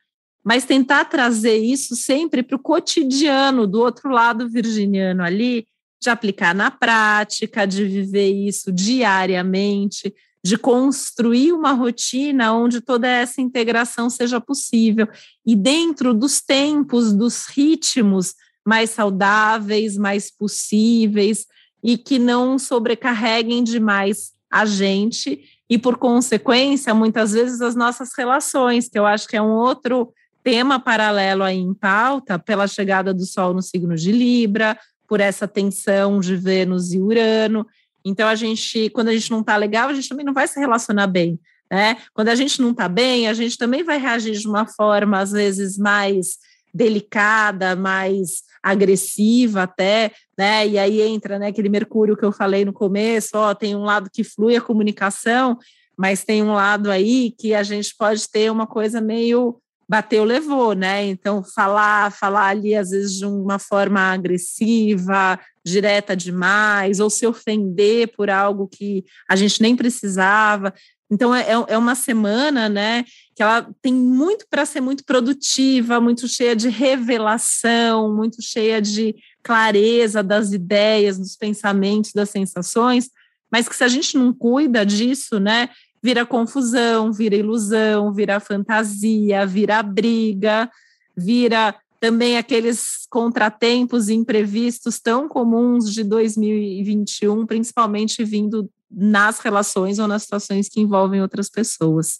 mas 0.44 0.64
tentar 0.64 1.04
trazer 1.06 1.58
isso 1.58 1.94
sempre 1.94 2.42
para 2.42 2.56
o 2.56 2.62
cotidiano 2.62 3.66
do 3.66 3.80
outro 3.80 4.10
lado 4.10 4.48
virginiano 4.48 5.22
ali, 5.22 5.66
de 6.04 6.10
aplicar 6.10 6.54
na 6.54 6.70
prática, 6.70 7.66
de 7.66 7.84
viver 7.84 8.30
isso 8.30 8.70
diariamente, 8.70 10.14
de 10.44 10.58
construir 10.58 11.52
uma 11.52 11.72
rotina 11.72 12.52
onde 12.52 12.80
toda 12.80 13.08
essa 13.08 13.40
integração 13.40 14.10
seja 14.10 14.40
possível. 14.40 15.08
E 15.44 15.56
dentro 15.56 16.12
dos 16.12 16.40
tempos, 16.40 17.14
dos 17.14 17.46
ritmos 17.46 18.34
mais 18.64 18.90
saudáveis, 18.90 19.96
mais 19.96 20.30
possíveis 20.30 21.46
e 21.82 21.96
que 21.96 22.18
não 22.18 22.58
sobrecarreguem 22.58 23.64
demais 23.64 24.32
a 24.50 24.66
gente 24.66 25.42
e, 25.68 25.78
por 25.78 25.96
consequência, 25.96 26.94
muitas 26.94 27.32
vezes 27.32 27.60
as 27.60 27.74
nossas 27.74 28.10
relações, 28.16 28.88
que 28.88 28.98
eu 28.98 29.06
acho 29.06 29.26
que 29.26 29.36
é 29.36 29.42
um 29.42 29.52
outro 29.52 30.12
tema 30.42 30.78
paralelo 30.78 31.42
aí 31.42 31.56
em 31.56 31.72
pauta, 31.72 32.38
pela 32.38 32.66
chegada 32.66 33.14
do 33.14 33.24
Sol 33.24 33.54
no 33.54 33.62
signo 33.62 33.96
de 33.96 34.12
Libra, 34.12 34.78
por 35.06 35.20
essa 35.20 35.46
tensão 35.46 36.20
de 36.20 36.36
Vênus 36.36 36.92
e 36.92 36.98
Urano. 36.98 37.66
Então, 38.04 38.28
a 38.28 38.34
gente, 38.34 38.90
quando 38.90 39.08
a 39.08 39.12
gente 39.12 39.30
não 39.30 39.40
está 39.40 39.56
legal, 39.56 39.88
a 39.88 39.94
gente 39.94 40.08
também 40.08 40.26
não 40.26 40.34
vai 40.34 40.46
se 40.46 40.58
relacionar 40.58 41.06
bem. 41.06 41.38
Né? 41.70 41.96
Quando 42.12 42.28
a 42.28 42.34
gente 42.34 42.60
não 42.60 42.70
está 42.70 42.88
bem, 42.88 43.26
a 43.26 43.34
gente 43.34 43.56
também 43.56 43.82
vai 43.82 43.98
reagir 43.98 44.38
de 44.38 44.46
uma 44.46 44.66
forma, 44.66 45.18
às 45.18 45.32
vezes, 45.32 45.78
mais 45.78 46.38
delicada, 46.72 47.76
mais 47.76 48.42
agressiva 48.62 49.62
até, 49.62 50.10
né? 50.36 50.66
E 50.66 50.78
aí 50.78 51.00
entra 51.02 51.38
né, 51.38 51.48
aquele 51.48 51.68
Mercúrio 51.68 52.16
que 52.16 52.24
eu 52.24 52.32
falei 52.32 52.64
no 52.64 52.72
começo, 52.72 53.30
ó, 53.34 53.54
tem 53.54 53.76
um 53.76 53.84
lado 53.84 54.10
que 54.12 54.24
flui 54.24 54.56
a 54.56 54.60
comunicação, 54.60 55.58
mas 55.96 56.24
tem 56.24 56.42
um 56.42 56.54
lado 56.54 56.90
aí 56.90 57.30
que 57.38 57.54
a 57.54 57.62
gente 57.62 57.94
pode 57.96 58.28
ter 58.28 58.50
uma 58.50 58.66
coisa 58.66 59.00
meio 59.00 59.60
bateu, 59.88 60.24
levou, 60.24 60.74
né? 60.74 61.04
Então, 61.06 61.42
falar, 61.42 62.10
falar 62.12 62.48
ali, 62.48 62.74
às 62.74 62.90
vezes, 62.90 63.18
de 63.18 63.26
uma 63.26 63.58
forma 63.58 64.00
agressiva, 64.00 65.38
direta 65.64 66.16
demais, 66.16 67.00
ou 67.00 67.08
se 67.08 67.26
ofender 67.26 68.12
por 68.16 68.30
algo 68.30 68.68
que 68.68 69.04
a 69.28 69.36
gente 69.36 69.60
nem 69.62 69.74
precisava. 69.74 70.72
Então, 71.10 71.34
é, 71.34 71.42
é, 71.42 71.64
é 71.68 71.78
uma 71.78 71.94
semana, 71.94 72.68
né, 72.68 73.04
que 73.36 73.42
ela 73.42 73.68
tem 73.82 73.92
muito 73.92 74.46
para 74.48 74.64
ser 74.64 74.80
muito 74.80 75.04
produtiva, 75.04 76.00
muito 76.00 76.26
cheia 76.26 76.56
de 76.56 76.68
revelação, 76.68 78.14
muito 78.14 78.42
cheia 78.42 78.80
de 78.80 79.14
clareza 79.42 80.22
das 80.22 80.52
ideias, 80.52 81.18
dos 81.18 81.36
pensamentos, 81.36 82.12
das 82.12 82.30
sensações, 82.30 83.10
mas 83.52 83.68
que 83.68 83.76
se 83.76 83.84
a 83.84 83.88
gente 83.88 84.16
não 84.16 84.32
cuida 84.32 84.84
disso, 84.84 85.38
né, 85.38 85.68
vira 86.04 86.26
confusão, 86.26 87.10
vira 87.10 87.34
ilusão, 87.34 88.12
vira 88.12 88.38
fantasia, 88.38 89.46
vira 89.46 89.82
briga, 89.82 90.70
vira 91.16 91.74
também 91.98 92.36
aqueles 92.36 93.06
contratempos 93.08 94.10
imprevistos 94.10 95.00
tão 95.00 95.26
comuns 95.26 95.90
de 95.90 96.04
2021, 96.04 97.46
principalmente 97.46 98.22
vindo 98.22 98.68
nas 98.90 99.38
relações 99.38 99.98
ou 99.98 100.06
nas 100.06 100.24
situações 100.24 100.68
que 100.68 100.78
envolvem 100.78 101.22
outras 101.22 101.48
pessoas. 101.48 102.18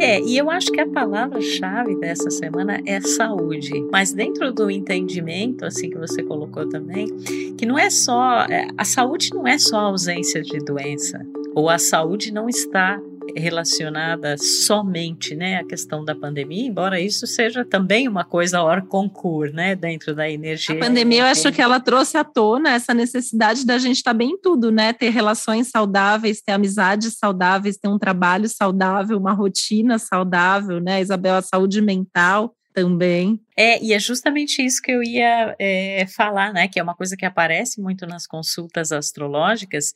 É, 0.00 0.20
e 0.20 0.36
eu 0.36 0.48
acho 0.50 0.70
que 0.70 0.80
a 0.80 0.86
palavra-chave 0.86 1.96
dessa 1.96 2.30
semana 2.30 2.80
é 2.86 3.00
saúde. 3.00 3.72
Mas 3.90 4.12
dentro 4.12 4.52
do 4.52 4.70
entendimento, 4.70 5.64
assim 5.64 5.90
que 5.90 5.98
você 5.98 6.22
colocou 6.22 6.68
também, 6.68 7.06
que 7.56 7.66
não 7.66 7.78
é 7.78 7.90
só. 7.90 8.42
É, 8.44 8.68
a 8.76 8.84
saúde 8.84 9.30
não 9.34 9.46
é 9.46 9.58
só 9.58 9.78
ausência 9.78 10.42
de 10.42 10.58
doença, 10.58 11.24
ou 11.54 11.68
a 11.68 11.78
saúde 11.78 12.32
não 12.32 12.48
está 12.48 13.00
relacionada 13.36 14.36
somente 14.38 15.34
né, 15.34 15.56
à 15.56 15.64
questão 15.64 16.04
da 16.04 16.14
pandemia, 16.14 16.66
embora 16.66 17.00
isso 17.00 17.26
seja 17.26 17.64
também 17.64 18.08
uma 18.08 18.24
coisa 18.24 18.62
hors 18.62 18.86
concurso, 18.88 19.54
né, 19.54 19.74
dentro 19.74 20.14
da 20.14 20.28
energia. 20.28 20.76
A 20.76 20.78
pandemia, 20.78 21.20
eu 21.20 21.26
acho 21.26 21.52
que 21.52 21.62
ela 21.62 21.80
trouxe 21.80 22.16
à 22.16 22.24
tona 22.24 22.70
essa 22.70 22.92
necessidade 22.94 23.64
da 23.64 23.78
gente 23.78 23.96
estar 23.96 24.14
bem 24.14 24.30
em 24.30 24.38
tudo, 24.38 24.70
né, 24.70 24.92
ter 24.92 25.10
relações 25.10 25.68
saudáveis, 25.68 26.40
ter 26.40 26.52
amizades 26.52 27.16
saudáveis, 27.18 27.76
ter 27.76 27.88
um 27.88 27.98
trabalho 27.98 28.48
saudável, 28.48 29.18
uma 29.18 29.32
rotina 29.32 29.98
saudável, 29.98 30.80
né, 30.80 31.00
Isabel, 31.00 31.36
a 31.36 31.42
saúde 31.42 31.80
mental 31.80 32.54
também. 32.72 33.40
É, 33.60 33.82
e 33.82 33.92
é 33.92 33.98
justamente 33.98 34.64
isso 34.64 34.80
que 34.80 34.92
eu 34.92 35.02
ia 35.02 35.56
é, 35.58 36.06
falar, 36.06 36.52
né? 36.52 36.68
Que 36.68 36.78
é 36.78 36.82
uma 36.82 36.94
coisa 36.94 37.16
que 37.16 37.26
aparece 37.26 37.80
muito 37.80 38.06
nas 38.06 38.24
consultas 38.24 38.92
astrológicas. 38.92 39.92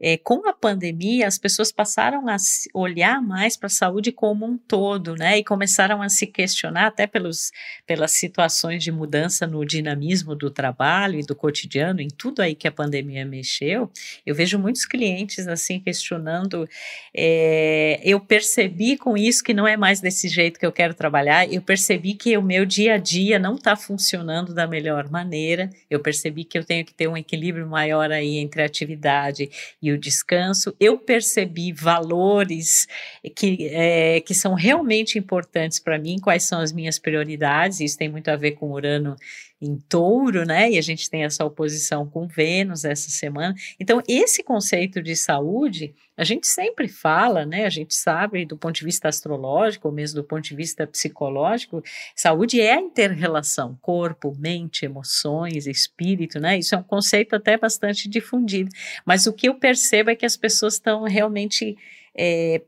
É, 0.00 0.16
com 0.16 0.48
a 0.48 0.52
pandemia, 0.52 1.28
as 1.28 1.38
pessoas 1.38 1.70
passaram 1.70 2.28
a 2.28 2.36
olhar 2.74 3.22
mais 3.22 3.56
para 3.56 3.68
a 3.68 3.70
saúde 3.70 4.10
como 4.10 4.44
um 4.44 4.58
todo, 4.58 5.14
né? 5.14 5.38
E 5.38 5.44
começaram 5.44 6.02
a 6.02 6.08
se 6.08 6.26
questionar, 6.26 6.88
até 6.88 7.06
pelos, 7.06 7.52
pelas 7.86 8.10
situações 8.10 8.82
de 8.82 8.90
mudança 8.90 9.46
no 9.46 9.64
dinamismo 9.64 10.34
do 10.34 10.50
trabalho 10.50 11.20
e 11.20 11.22
do 11.22 11.36
cotidiano, 11.36 12.00
em 12.00 12.08
tudo 12.08 12.42
aí 12.42 12.56
que 12.56 12.66
a 12.66 12.72
pandemia 12.72 13.24
mexeu. 13.24 13.92
Eu 14.26 14.34
vejo 14.34 14.58
muitos 14.58 14.84
clientes 14.84 15.46
assim 15.46 15.78
questionando. 15.78 16.68
É, 17.16 18.00
eu 18.02 18.18
percebi 18.18 18.96
com 18.96 19.16
isso 19.16 19.44
que 19.44 19.54
não 19.54 19.68
é 19.68 19.76
mais 19.76 20.00
desse 20.00 20.26
jeito 20.26 20.58
que 20.58 20.66
eu 20.66 20.72
quero 20.72 20.94
trabalhar. 20.94 21.48
Eu 21.48 21.62
percebi 21.62 22.14
que 22.14 22.36
o 22.36 22.42
meu 22.42 22.66
dia 22.66 22.94
a 22.96 23.03
dia 23.04 23.38
não 23.38 23.56
está 23.56 23.76
funcionando 23.76 24.54
da 24.54 24.66
melhor 24.66 25.10
maneira. 25.10 25.68
Eu 25.90 26.00
percebi 26.00 26.44
que 26.44 26.58
eu 26.58 26.64
tenho 26.64 26.84
que 26.84 26.94
ter 26.94 27.06
um 27.06 27.16
equilíbrio 27.16 27.66
maior 27.66 28.10
aí 28.10 28.38
entre 28.38 28.62
a 28.62 28.66
atividade 28.66 29.50
e 29.80 29.92
o 29.92 29.98
descanso. 29.98 30.74
Eu 30.80 30.98
percebi 30.98 31.72
valores 31.72 32.88
que, 33.36 33.68
é, 33.70 34.20
que 34.20 34.34
são 34.34 34.54
realmente 34.54 35.18
importantes 35.18 35.78
para 35.78 35.98
mim, 35.98 36.18
quais 36.18 36.44
são 36.44 36.60
as 36.60 36.72
minhas 36.72 36.98
prioridades. 36.98 37.80
Isso 37.80 37.98
tem 37.98 38.08
muito 38.08 38.28
a 38.28 38.36
ver 38.36 38.52
com 38.52 38.72
Urano 38.72 39.16
em 39.64 39.78
touro, 39.88 40.44
né? 40.44 40.70
E 40.70 40.78
a 40.78 40.82
gente 40.82 41.08
tem 41.08 41.24
essa 41.24 41.44
oposição 41.44 42.06
com 42.06 42.26
Vênus 42.26 42.84
essa 42.84 43.10
semana. 43.10 43.54
Então, 43.80 44.02
esse 44.06 44.42
conceito 44.42 45.02
de 45.02 45.16
saúde, 45.16 45.94
a 46.16 46.24
gente 46.24 46.46
sempre 46.46 46.86
fala, 46.86 47.46
né? 47.46 47.64
A 47.64 47.70
gente 47.70 47.94
sabe 47.94 48.44
do 48.44 48.56
ponto 48.56 48.74
de 48.74 48.84
vista 48.84 49.08
astrológico, 49.08 49.88
ou 49.88 49.94
mesmo 49.94 50.20
do 50.20 50.24
ponto 50.26 50.42
de 50.42 50.54
vista 50.54 50.86
psicológico, 50.86 51.82
saúde 52.14 52.60
é 52.60 52.74
a 52.74 52.80
interrelação 52.80 53.78
corpo, 53.80 54.36
mente, 54.38 54.84
emoções, 54.84 55.66
espírito, 55.66 56.38
né? 56.38 56.58
Isso 56.58 56.74
é 56.74 56.78
um 56.78 56.82
conceito 56.82 57.34
até 57.34 57.56
bastante 57.56 58.08
difundido. 58.08 58.70
Mas 59.04 59.26
o 59.26 59.32
que 59.32 59.48
eu 59.48 59.54
percebo 59.54 60.10
é 60.10 60.16
que 60.16 60.26
as 60.26 60.36
pessoas 60.36 60.74
estão 60.74 61.04
realmente 61.04 61.76
é, 62.16 62.62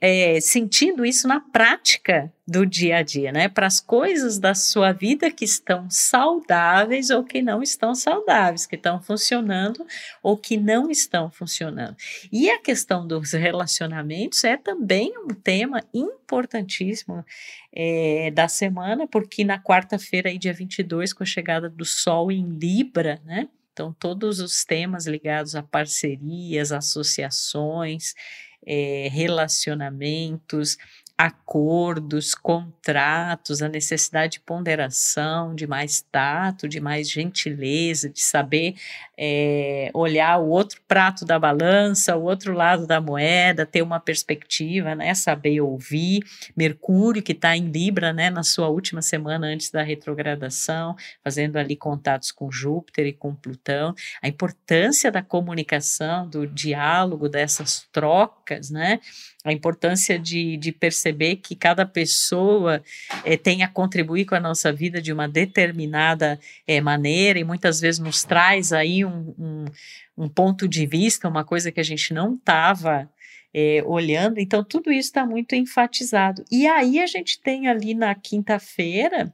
é, 0.00 0.40
sentindo 0.40 1.04
isso 1.04 1.26
na 1.26 1.40
prática 1.40 2.32
do 2.46 2.64
dia 2.64 2.98
a 2.98 3.02
dia, 3.02 3.32
né? 3.32 3.48
Para 3.48 3.66
as 3.66 3.80
coisas 3.80 4.38
da 4.38 4.54
sua 4.54 4.92
vida 4.92 5.30
que 5.30 5.44
estão 5.44 5.90
saudáveis 5.90 7.10
ou 7.10 7.24
que 7.24 7.42
não 7.42 7.62
estão 7.62 7.94
saudáveis, 7.94 8.64
que 8.64 8.76
estão 8.76 9.02
funcionando 9.02 9.84
ou 10.22 10.36
que 10.36 10.56
não 10.56 10.88
estão 10.88 11.30
funcionando. 11.30 11.96
E 12.30 12.48
a 12.48 12.60
questão 12.60 13.06
dos 13.06 13.32
relacionamentos 13.32 14.44
é 14.44 14.56
também 14.56 15.12
um 15.18 15.28
tema 15.28 15.82
importantíssimo 15.92 17.24
é, 17.72 18.30
da 18.30 18.46
semana, 18.46 19.08
porque 19.08 19.44
na 19.44 19.60
quarta-feira, 19.60 20.36
dia 20.38 20.52
22, 20.52 21.12
com 21.12 21.24
a 21.24 21.26
chegada 21.26 21.68
do 21.68 21.84
Sol 21.84 22.30
em 22.30 22.44
Libra, 22.44 23.20
né? 23.24 23.48
Então, 23.72 23.92
todos 23.98 24.38
os 24.38 24.64
temas 24.64 25.06
ligados 25.06 25.56
a 25.56 25.62
parcerias, 25.62 26.72
associações, 26.72 28.14
é, 28.66 29.08
relacionamentos, 29.10 30.76
acordos, 31.16 32.34
contratos, 32.34 33.62
a 33.62 33.68
necessidade 33.68 34.34
de 34.34 34.40
ponderação, 34.40 35.54
de 35.54 35.66
mais 35.66 36.00
tato, 36.00 36.68
de 36.68 36.80
mais 36.80 37.10
gentileza, 37.10 38.08
de 38.08 38.20
saber 38.20 38.74
é, 39.16 39.90
olhar 39.94 40.38
o 40.38 40.48
outro 40.48 40.80
prato 40.88 41.24
da 41.24 41.38
balança, 41.38 42.16
o 42.16 42.24
outro 42.24 42.52
lado 42.52 42.86
da 42.86 43.00
moeda, 43.00 43.64
ter 43.64 43.82
uma 43.82 44.00
perspectiva, 44.00 44.94
né, 44.94 45.14
saber 45.14 45.60
ouvir. 45.60 46.24
Mercúrio, 46.56 47.22
que 47.22 47.32
está 47.32 47.56
em 47.56 47.70
Libra, 47.70 48.12
né, 48.12 48.30
na 48.30 48.42
sua 48.42 48.68
última 48.68 49.00
semana 49.00 49.46
antes 49.46 49.70
da 49.70 49.82
retrogradação, 49.82 50.96
fazendo 51.22 51.56
ali 51.56 51.76
contatos 51.76 52.32
com 52.32 52.50
Júpiter 52.50 53.06
e 53.06 53.12
com 53.12 53.34
Plutão. 53.34 53.94
A 54.20 54.28
importância 54.28 55.10
da 55.10 55.22
comunicação, 55.22 56.28
do 56.28 56.46
diálogo, 56.46 57.28
dessas 57.28 57.86
trocas, 57.92 58.70
né, 58.70 58.98
a 59.44 59.52
importância 59.52 60.18
de, 60.18 60.56
de 60.56 60.70
perceber 60.70 61.36
que 61.36 61.56
cada 61.56 61.84
pessoa 61.84 62.82
é, 63.24 63.36
tem 63.36 63.62
a 63.62 63.68
contribuir 63.68 64.24
com 64.24 64.34
a 64.34 64.40
nossa 64.40 64.72
vida 64.72 65.02
de 65.02 65.12
uma 65.12 65.28
determinada 65.28 66.38
é, 66.66 66.80
maneira 66.80 67.38
e 67.38 67.44
muitas 67.44 67.80
vezes 67.80 67.98
nos 67.98 68.22
traz 68.22 68.72
aí 68.72 69.04
um, 69.04 69.34
um, 69.38 69.64
um 70.16 70.28
ponto 70.28 70.68
de 70.68 70.86
vista, 70.86 71.28
uma 71.28 71.44
coisa 71.44 71.72
que 71.72 71.80
a 71.80 71.84
gente 71.84 72.14
não 72.14 72.34
estava 72.34 73.10
é, 73.52 73.82
olhando. 73.84 74.38
Então, 74.38 74.62
tudo 74.62 74.92
isso 74.92 75.08
está 75.08 75.26
muito 75.26 75.54
enfatizado. 75.54 76.44
E 76.50 76.66
aí 76.66 77.00
a 77.00 77.06
gente 77.06 77.40
tem 77.40 77.68
ali 77.68 77.94
na 77.94 78.14
quinta-feira 78.14 79.32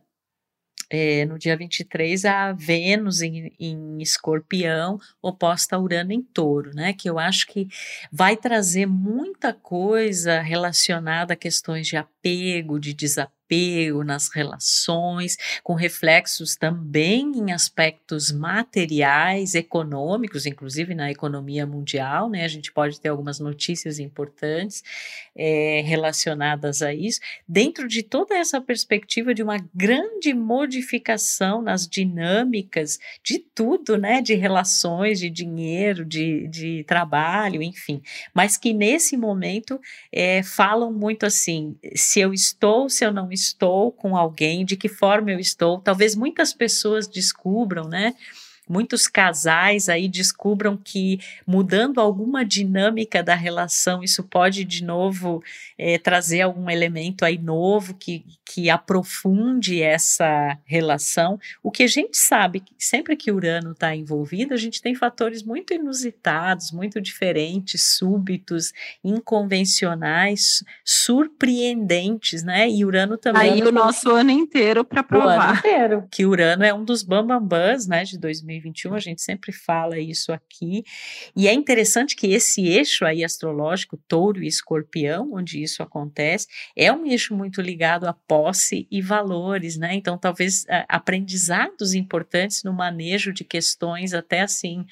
é, 0.90 1.24
no 1.26 1.38
dia 1.38 1.56
23, 1.56 2.24
a 2.24 2.52
Vênus 2.52 3.20
em, 3.20 3.52
em 3.58 4.00
escorpião, 4.00 4.98
oposta 5.20 5.76
a 5.76 5.78
Urano 5.78 6.12
em 6.12 6.22
touro, 6.22 6.74
né? 6.74 6.92
Que 6.92 7.10
eu 7.10 7.18
acho 7.18 7.46
que 7.46 7.68
vai 8.10 8.36
trazer 8.36 8.86
muita 8.86 9.52
coisa 9.52 10.40
relacionada 10.40 11.34
a 11.34 11.36
questões 11.36 11.86
de 11.86 11.96
apego, 11.96 12.80
de 12.80 12.94
desapego 12.94 13.37
apego 13.48 14.04
nas 14.04 14.28
relações, 14.28 15.38
com 15.62 15.74
reflexos 15.74 16.54
também 16.54 17.32
em 17.34 17.50
aspectos 17.50 18.30
materiais, 18.30 19.54
econômicos, 19.54 20.44
inclusive 20.44 20.94
na 20.94 21.10
economia 21.10 21.66
mundial, 21.66 22.28
né? 22.28 22.44
A 22.44 22.48
gente 22.48 22.70
pode 22.70 23.00
ter 23.00 23.08
algumas 23.08 23.40
notícias 23.40 23.98
importantes 23.98 24.84
é, 25.34 25.82
relacionadas 25.86 26.82
a 26.82 26.92
isso, 26.92 27.20
dentro 27.48 27.88
de 27.88 28.02
toda 28.02 28.36
essa 28.36 28.60
perspectiva 28.60 29.32
de 29.32 29.42
uma 29.42 29.56
grande 29.74 30.34
modificação 30.34 31.62
nas 31.62 31.88
dinâmicas 31.88 32.98
de 33.24 33.38
tudo, 33.38 33.96
né? 33.96 34.20
De 34.20 34.34
relações, 34.34 35.18
de 35.18 35.30
dinheiro, 35.30 36.04
de, 36.04 36.46
de 36.48 36.84
trabalho, 36.84 37.62
enfim, 37.62 38.02
mas 38.34 38.58
que 38.58 38.74
nesse 38.74 39.16
momento 39.16 39.80
é, 40.12 40.42
falam 40.42 40.92
muito 40.92 41.24
assim: 41.24 41.76
se 41.94 42.20
eu 42.20 42.34
estou, 42.34 42.90
se 42.90 43.04
eu 43.04 43.12
não 43.12 43.30
estou 43.30 43.37
com 43.92 44.16
alguém, 44.16 44.64
de 44.64 44.76
que 44.76 44.88
forma 44.88 45.30
eu 45.30 45.38
estou. 45.38 45.80
Talvez 45.80 46.14
muitas 46.14 46.52
pessoas 46.52 47.06
descubram, 47.06 47.88
né? 47.88 48.14
Muitos 48.68 49.06
casais 49.06 49.88
aí 49.88 50.08
descubram 50.08 50.76
que 50.76 51.20
mudando 51.46 52.00
alguma 52.00 52.44
dinâmica 52.44 53.22
da 53.22 53.34
relação, 53.34 54.02
isso 54.02 54.22
pode 54.22 54.64
de 54.64 54.84
novo 54.84 55.42
é, 55.76 55.98
trazer 55.98 56.42
algum 56.42 56.68
elemento 56.68 57.24
aí 57.24 57.38
novo 57.38 57.94
que, 57.94 58.24
que 58.44 58.68
aprofunde 58.68 59.82
essa 59.82 60.58
relação. 60.64 61.38
O 61.62 61.70
que 61.70 61.82
a 61.84 61.86
gente 61.86 62.18
sabe, 62.18 62.62
sempre 62.78 63.16
que 63.16 63.30
Urano 63.30 63.72
está 63.72 63.94
envolvido, 63.94 64.54
a 64.54 64.56
gente 64.56 64.82
tem 64.82 64.94
fatores 64.94 65.42
muito 65.42 65.72
inusitados, 65.72 66.70
muito 66.72 67.00
diferentes, 67.00 67.82
súbitos, 67.82 68.72
inconvencionais, 69.02 70.62
surpreendentes, 70.84 72.42
né? 72.42 72.68
E 72.68 72.84
Urano 72.84 73.16
também. 73.16 73.52
Aí 73.52 73.62
o 73.62 73.72
nosso 73.72 74.10
ano 74.10 74.30
inteiro 74.30 74.84
para 74.84 75.02
provar. 75.02 75.38
O 75.38 75.42
ano 75.42 75.58
inteiro. 75.58 76.08
Que 76.10 76.26
Urano 76.26 76.64
é 76.64 76.74
um 76.74 76.84
dos 76.84 77.02
bambambãs, 77.02 77.86
né, 77.86 78.04
de 78.04 78.18
2020 78.18 78.57
2021, 78.58 78.94
a 78.94 78.98
gente 78.98 79.22
sempre 79.22 79.52
fala 79.52 79.98
isso 79.98 80.32
aqui. 80.32 80.84
E 81.34 81.48
é 81.48 81.52
interessante 81.52 82.16
que 82.16 82.28
esse 82.28 82.66
eixo 82.66 83.04
aí 83.04 83.24
astrológico, 83.24 83.98
touro 84.08 84.42
e 84.42 84.46
escorpião, 84.46 85.32
onde 85.34 85.62
isso 85.62 85.82
acontece, 85.82 86.46
é 86.76 86.92
um 86.92 87.06
eixo 87.06 87.34
muito 87.34 87.60
ligado 87.60 88.06
a 88.06 88.12
posse 88.12 88.86
e 88.90 89.00
valores, 89.00 89.76
né? 89.76 89.94
Então, 89.94 90.18
talvez 90.18 90.64
aprendizados 90.88 91.94
importantes 91.94 92.62
no 92.62 92.72
manejo 92.72 93.32
de 93.32 93.44
questões 93.44 94.12
até 94.12 94.40
assim 94.40 94.84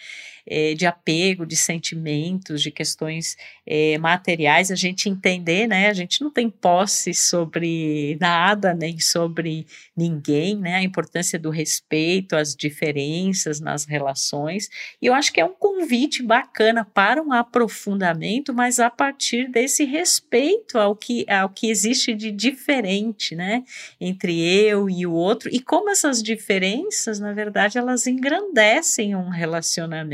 é, 0.47 0.75
de 0.75 0.87
apego, 0.87 1.45
de 1.45 1.57
sentimentos, 1.57 2.63
de 2.63 2.71
questões 2.71 3.37
é, 3.67 3.99
materiais, 3.99 4.71
a 4.71 4.77
gente 4.77 5.09
entender, 5.09 5.67
né? 5.67 5.89
A 5.89 5.93
gente 5.93 6.23
não 6.23 6.31
tem 6.31 6.49
posse 6.49 7.13
sobre 7.13 8.17
nada, 8.21 8.73
nem 8.73 9.01
sobre 9.01 9.67
ninguém, 9.97 10.57
né? 10.57 10.77
A 10.77 10.83
importância 10.83 11.39
do 11.39 11.51
respeito, 11.51 12.37
as 12.37 12.55
diferenças 12.55 13.56
nas 13.61 13.85
relações. 13.85 14.69
E 15.01 15.07
eu 15.07 15.15
acho 15.15 15.33
que 15.33 15.41
é 15.41 15.45
um 15.45 15.55
convite 15.55 16.23
bacana 16.23 16.85
para 16.85 17.23
um 17.23 17.33
aprofundamento, 17.33 18.55
mas 18.55 18.79
a 18.79 18.91
partir 18.91 19.51
desse 19.51 19.85
respeito 19.85 20.79
ao 20.79 20.95
que, 20.95 21.25
ao 21.31 21.49
que 21.49 21.71
existe 21.71 22.15
de 22.15 22.31
diferente, 22.31 23.35
né? 23.35 23.65
Entre 24.01 24.41
eu 24.41 24.89
e 24.89 25.07
o 25.07 25.13
outro, 25.13 25.49
e 25.53 25.61
como 25.61 25.91
essas 25.91 26.23
diferenças, 26.23 27.21
na 27.21 27.33
verdade, 27.33 27.79
elas 27.79 28.07
engrandecem 28.07 29.15
um 29.15 29.29
relacionamento 29.29 30.07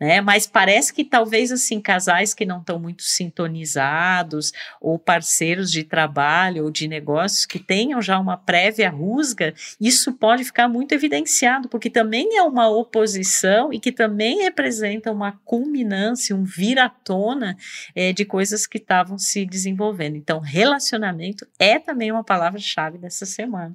né? 0.00 0.20
Mas 0.20 0.46
parece 0.46 0.92
que 0.92 1.04
talvez 1.04 1.50
assim 1.52 1.80
casais 1.80 2.34
que 2.34 2.44
não 2.44 2.60
estão 2.60 2.78
muito 2.78 3.02
sintonizados 3.02 4.52
ou 4.80 4.98
parceiros 4.98 5.70
de 5.70 5.84
trabalho 5.84 6.64
ou 6.64 6.70
de 6.70 6.88
negócios 6.88 7.46
que 7.46 7.58
tenham 7.58 8.00
já 8.00 8.18
uma 8.18 8.36
prévia 8.36 8.90
rusga, 8.90 9.54
isso 9.80 10.12
pode 10.12 10.44
ficar 10.44 10.68
muito 10.68 10.92
evidenciado, 10.92 11.68
porque 11.68 11.90
também 11.90 12.36
é 12.36 12.42
uma 12.42 12.65
oposição 12.68 13.72
e 13.72 13.80
que 13.80 13.92
também 13.92 14.42
representa 14.42 15.10
uma 15.10 15.32
culminância, 15.44 16.34
um 16.34 16.44
viratona 16.44 17.56
é, 17.94 18.12
de 18.12 18.24
coisas 18.24 18.66
que 18.66 18.78
estavam 18.78 19.18
se 19.18 19.44
desenvolvendo. 19.44 20.16
Então, 20.16 20.40
relacionamento 20.40 21.46
é 21.58 21.78
também 21.78 22.12
uma 22.12 22.24
palavra-chave 22.24 22.98
dessa 22.98 23.26
semana. 23.26 23.72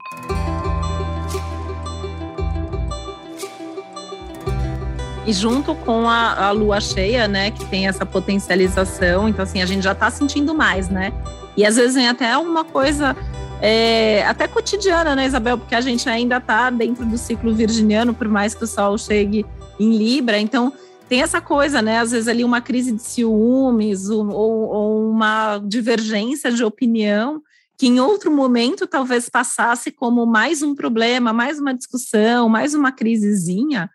E 5.25 5.33
junto 5.33 5.75
com 5.75 6.09
a, 6.09 6.47
a, 6.47 6.51
lua 6.51 6.81
cheia, 6.81 7.27
né, 7.27 7.51
que 7.51 7.63
tem 7.65 7.87
essa 7.87 8.05
potencialização, 8.05 9.29
então 9.29 9.43
assim, 9.43 9.61
a 9.61 9.65
gente 9.65 9.83
já 9.83 9.91
está 9.91 10.09
sentindo 10.09 10.55
mais, 10.55 10.89
né? 10.89 11.13
E 11.55 11.65
às 11.65 11.75
vezes 11.75 11.95
vem 11.95 12.07
até 12.07 12.35
uma 12.37 12.63
coisa 12.63 13.15
é, 13.61 14.25
até 14.25 14.47
cotidiana, 14.47 15.15
né, 15.15 15.27
Isabel? 15.27 15.57
Porque 15.57 15.75
a 15.75 15.81
gente 15.81 16.09
ainda 16.09 16.37
está 16.37 16.69
dentro 16.69 17.05
do 17.05 17.17
ciclo 17.17 17.53
virginiano, 17.53 18.13
por 18.13 18.27
mais 18.27 18.55
que 18.55 18.63
o 18.63 18.67
Sol 18.67 18.97
chegue 18.97 19.45
em 19.79 19.95
Libra, 19.95 20.39
então 20.39 20.73
tem 21.07 21.21
essa 21.21 21.41
coisa, 21.41 21.81
né? 21.81 21.99
Às 21.99 22.11
vezes 22.11 22.27
ali 22.27 22.43
uma 22.43 22.61
crise 22.61 22.93
de 22.93 23.01
ciúmes 23.01 24.09
ou, 24.09 24.27
ou 24.29 25.11
uma 25.11 25.57
divergência 25.59 26.51
de 26.51 26.63
opinião 26.63 27.41
que 27.77 27.87
em 27.87 27.99
outro 27.99 28.31
momento 28.31 28.85
talvez 28.85 29.27
passasse 29.27 29.91
como 29.91 30.25
mais 30.25 30.61
um 30.61 30.75
problema, 30.75 31.33
mais 31.33 31.59
uma 31.59 31.73
discussão, 31.73 32.47
mais 32.47 32.73
uma 32.75 32.91
crisezinha, 32.91 33.89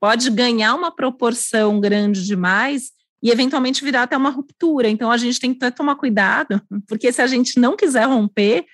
pode 0.00 0.30
ganhar 0.30 0.74
uma 0.74 0.90
proporção 0.90 1.78
grande 1.78 2.24
demais 2.24 2.92
e 3.22 3.30
eventualmente 3.30 3.84
virar 3.84 4.04
até 4.04 4.16
uma 4.16 4.30
ruptura. 4.30 4.88
Então 4.88 5.10
a 5.10 5.16
gente 5.16 5.38
tem 5.38 5.54
que 5.54 5.70
tomar 5.70 5.96
cuidado, 5.96 6.60
porque 6.88 7.12
se 7.12 7.22
a 7.22 7.26
gente 7.26 7.60
não 7.60 7.76
quiser 7.76 8.06
romper, 8.06 8.64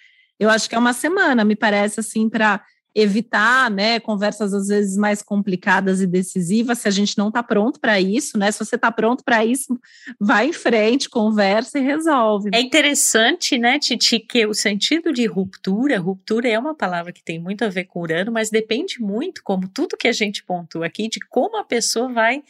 eu 0.42 0.50
acho 0.50 0.68
que 0.68 0.74
é 0.74 0.78
uma 0.78 0.92
semana, 0.92 1.44
me 1.44 1.54
parece 1.54 2.00
assim, 2.00 2.28
para 2.28 2.60
evitar, 2.94 3.70
né, 3.70 3.98
conversas 4.00 4.52
às 4.52 4.66
vezes 4.68 4.96
mais 4.96 5.22
complicadas 5.22 6.02
e 6.02 6.06
decisivas, 6.06 6.78
se 6.78 6.88
a 6.88 6.90
gente 6.90 7.16
não 7.16 7.28
está 7.28 7.42
pronto 7.42 7.80
para 7.80 7.98
isso, 7.98 8.36
né? 8.36 8.52
Se 8.52 8.58
você 8.58 8.76
está 8.76 8.92
pronto 8.92 9.24
para 9.24 9.44
isso, 9.44 9.78
vai 10.20 10.48
em 10.48 10.52
frente, 10.52 11.08
conversa 11.08 11.78
e 11.78 11.82
resolve. 11.82 12.50
É 12.52 12.60
interessante, 12.60 13.56
né, 13.56 13.78
Titi, 13.78 14.20
que 14.20 14.46
o 14.46 14.52
sentido 14.52 15.10
de 15.10 15.24
ruptura, 15.26 15.98
ruptura 15.98 16.48
é 16.48 16.58
uma 16.58 16.74
palavra 16.74 17.12
que 17.12 17.24
tem 17.24 17.40
muito 17.40 17.64
a 17.64 17.68
ver 17.68 17.84
com 17.84 18.00
Urano, 18.00 18.30
mas 18.30 18.50
depende 18.50 19.00
muito, 19.00 19.42
como 19.42 19.68
tudo 19.68 19.96
que 19.96 20.08
a 20.08 20.12
gente 20.12 20.44
pontua 20.44 20.84
aqui, 20.84 21.08
de 21.08 21.18
como 21.30 21.56
a 21.56 21.64
pessoa 21.64 22.12
vai 22.12 22.42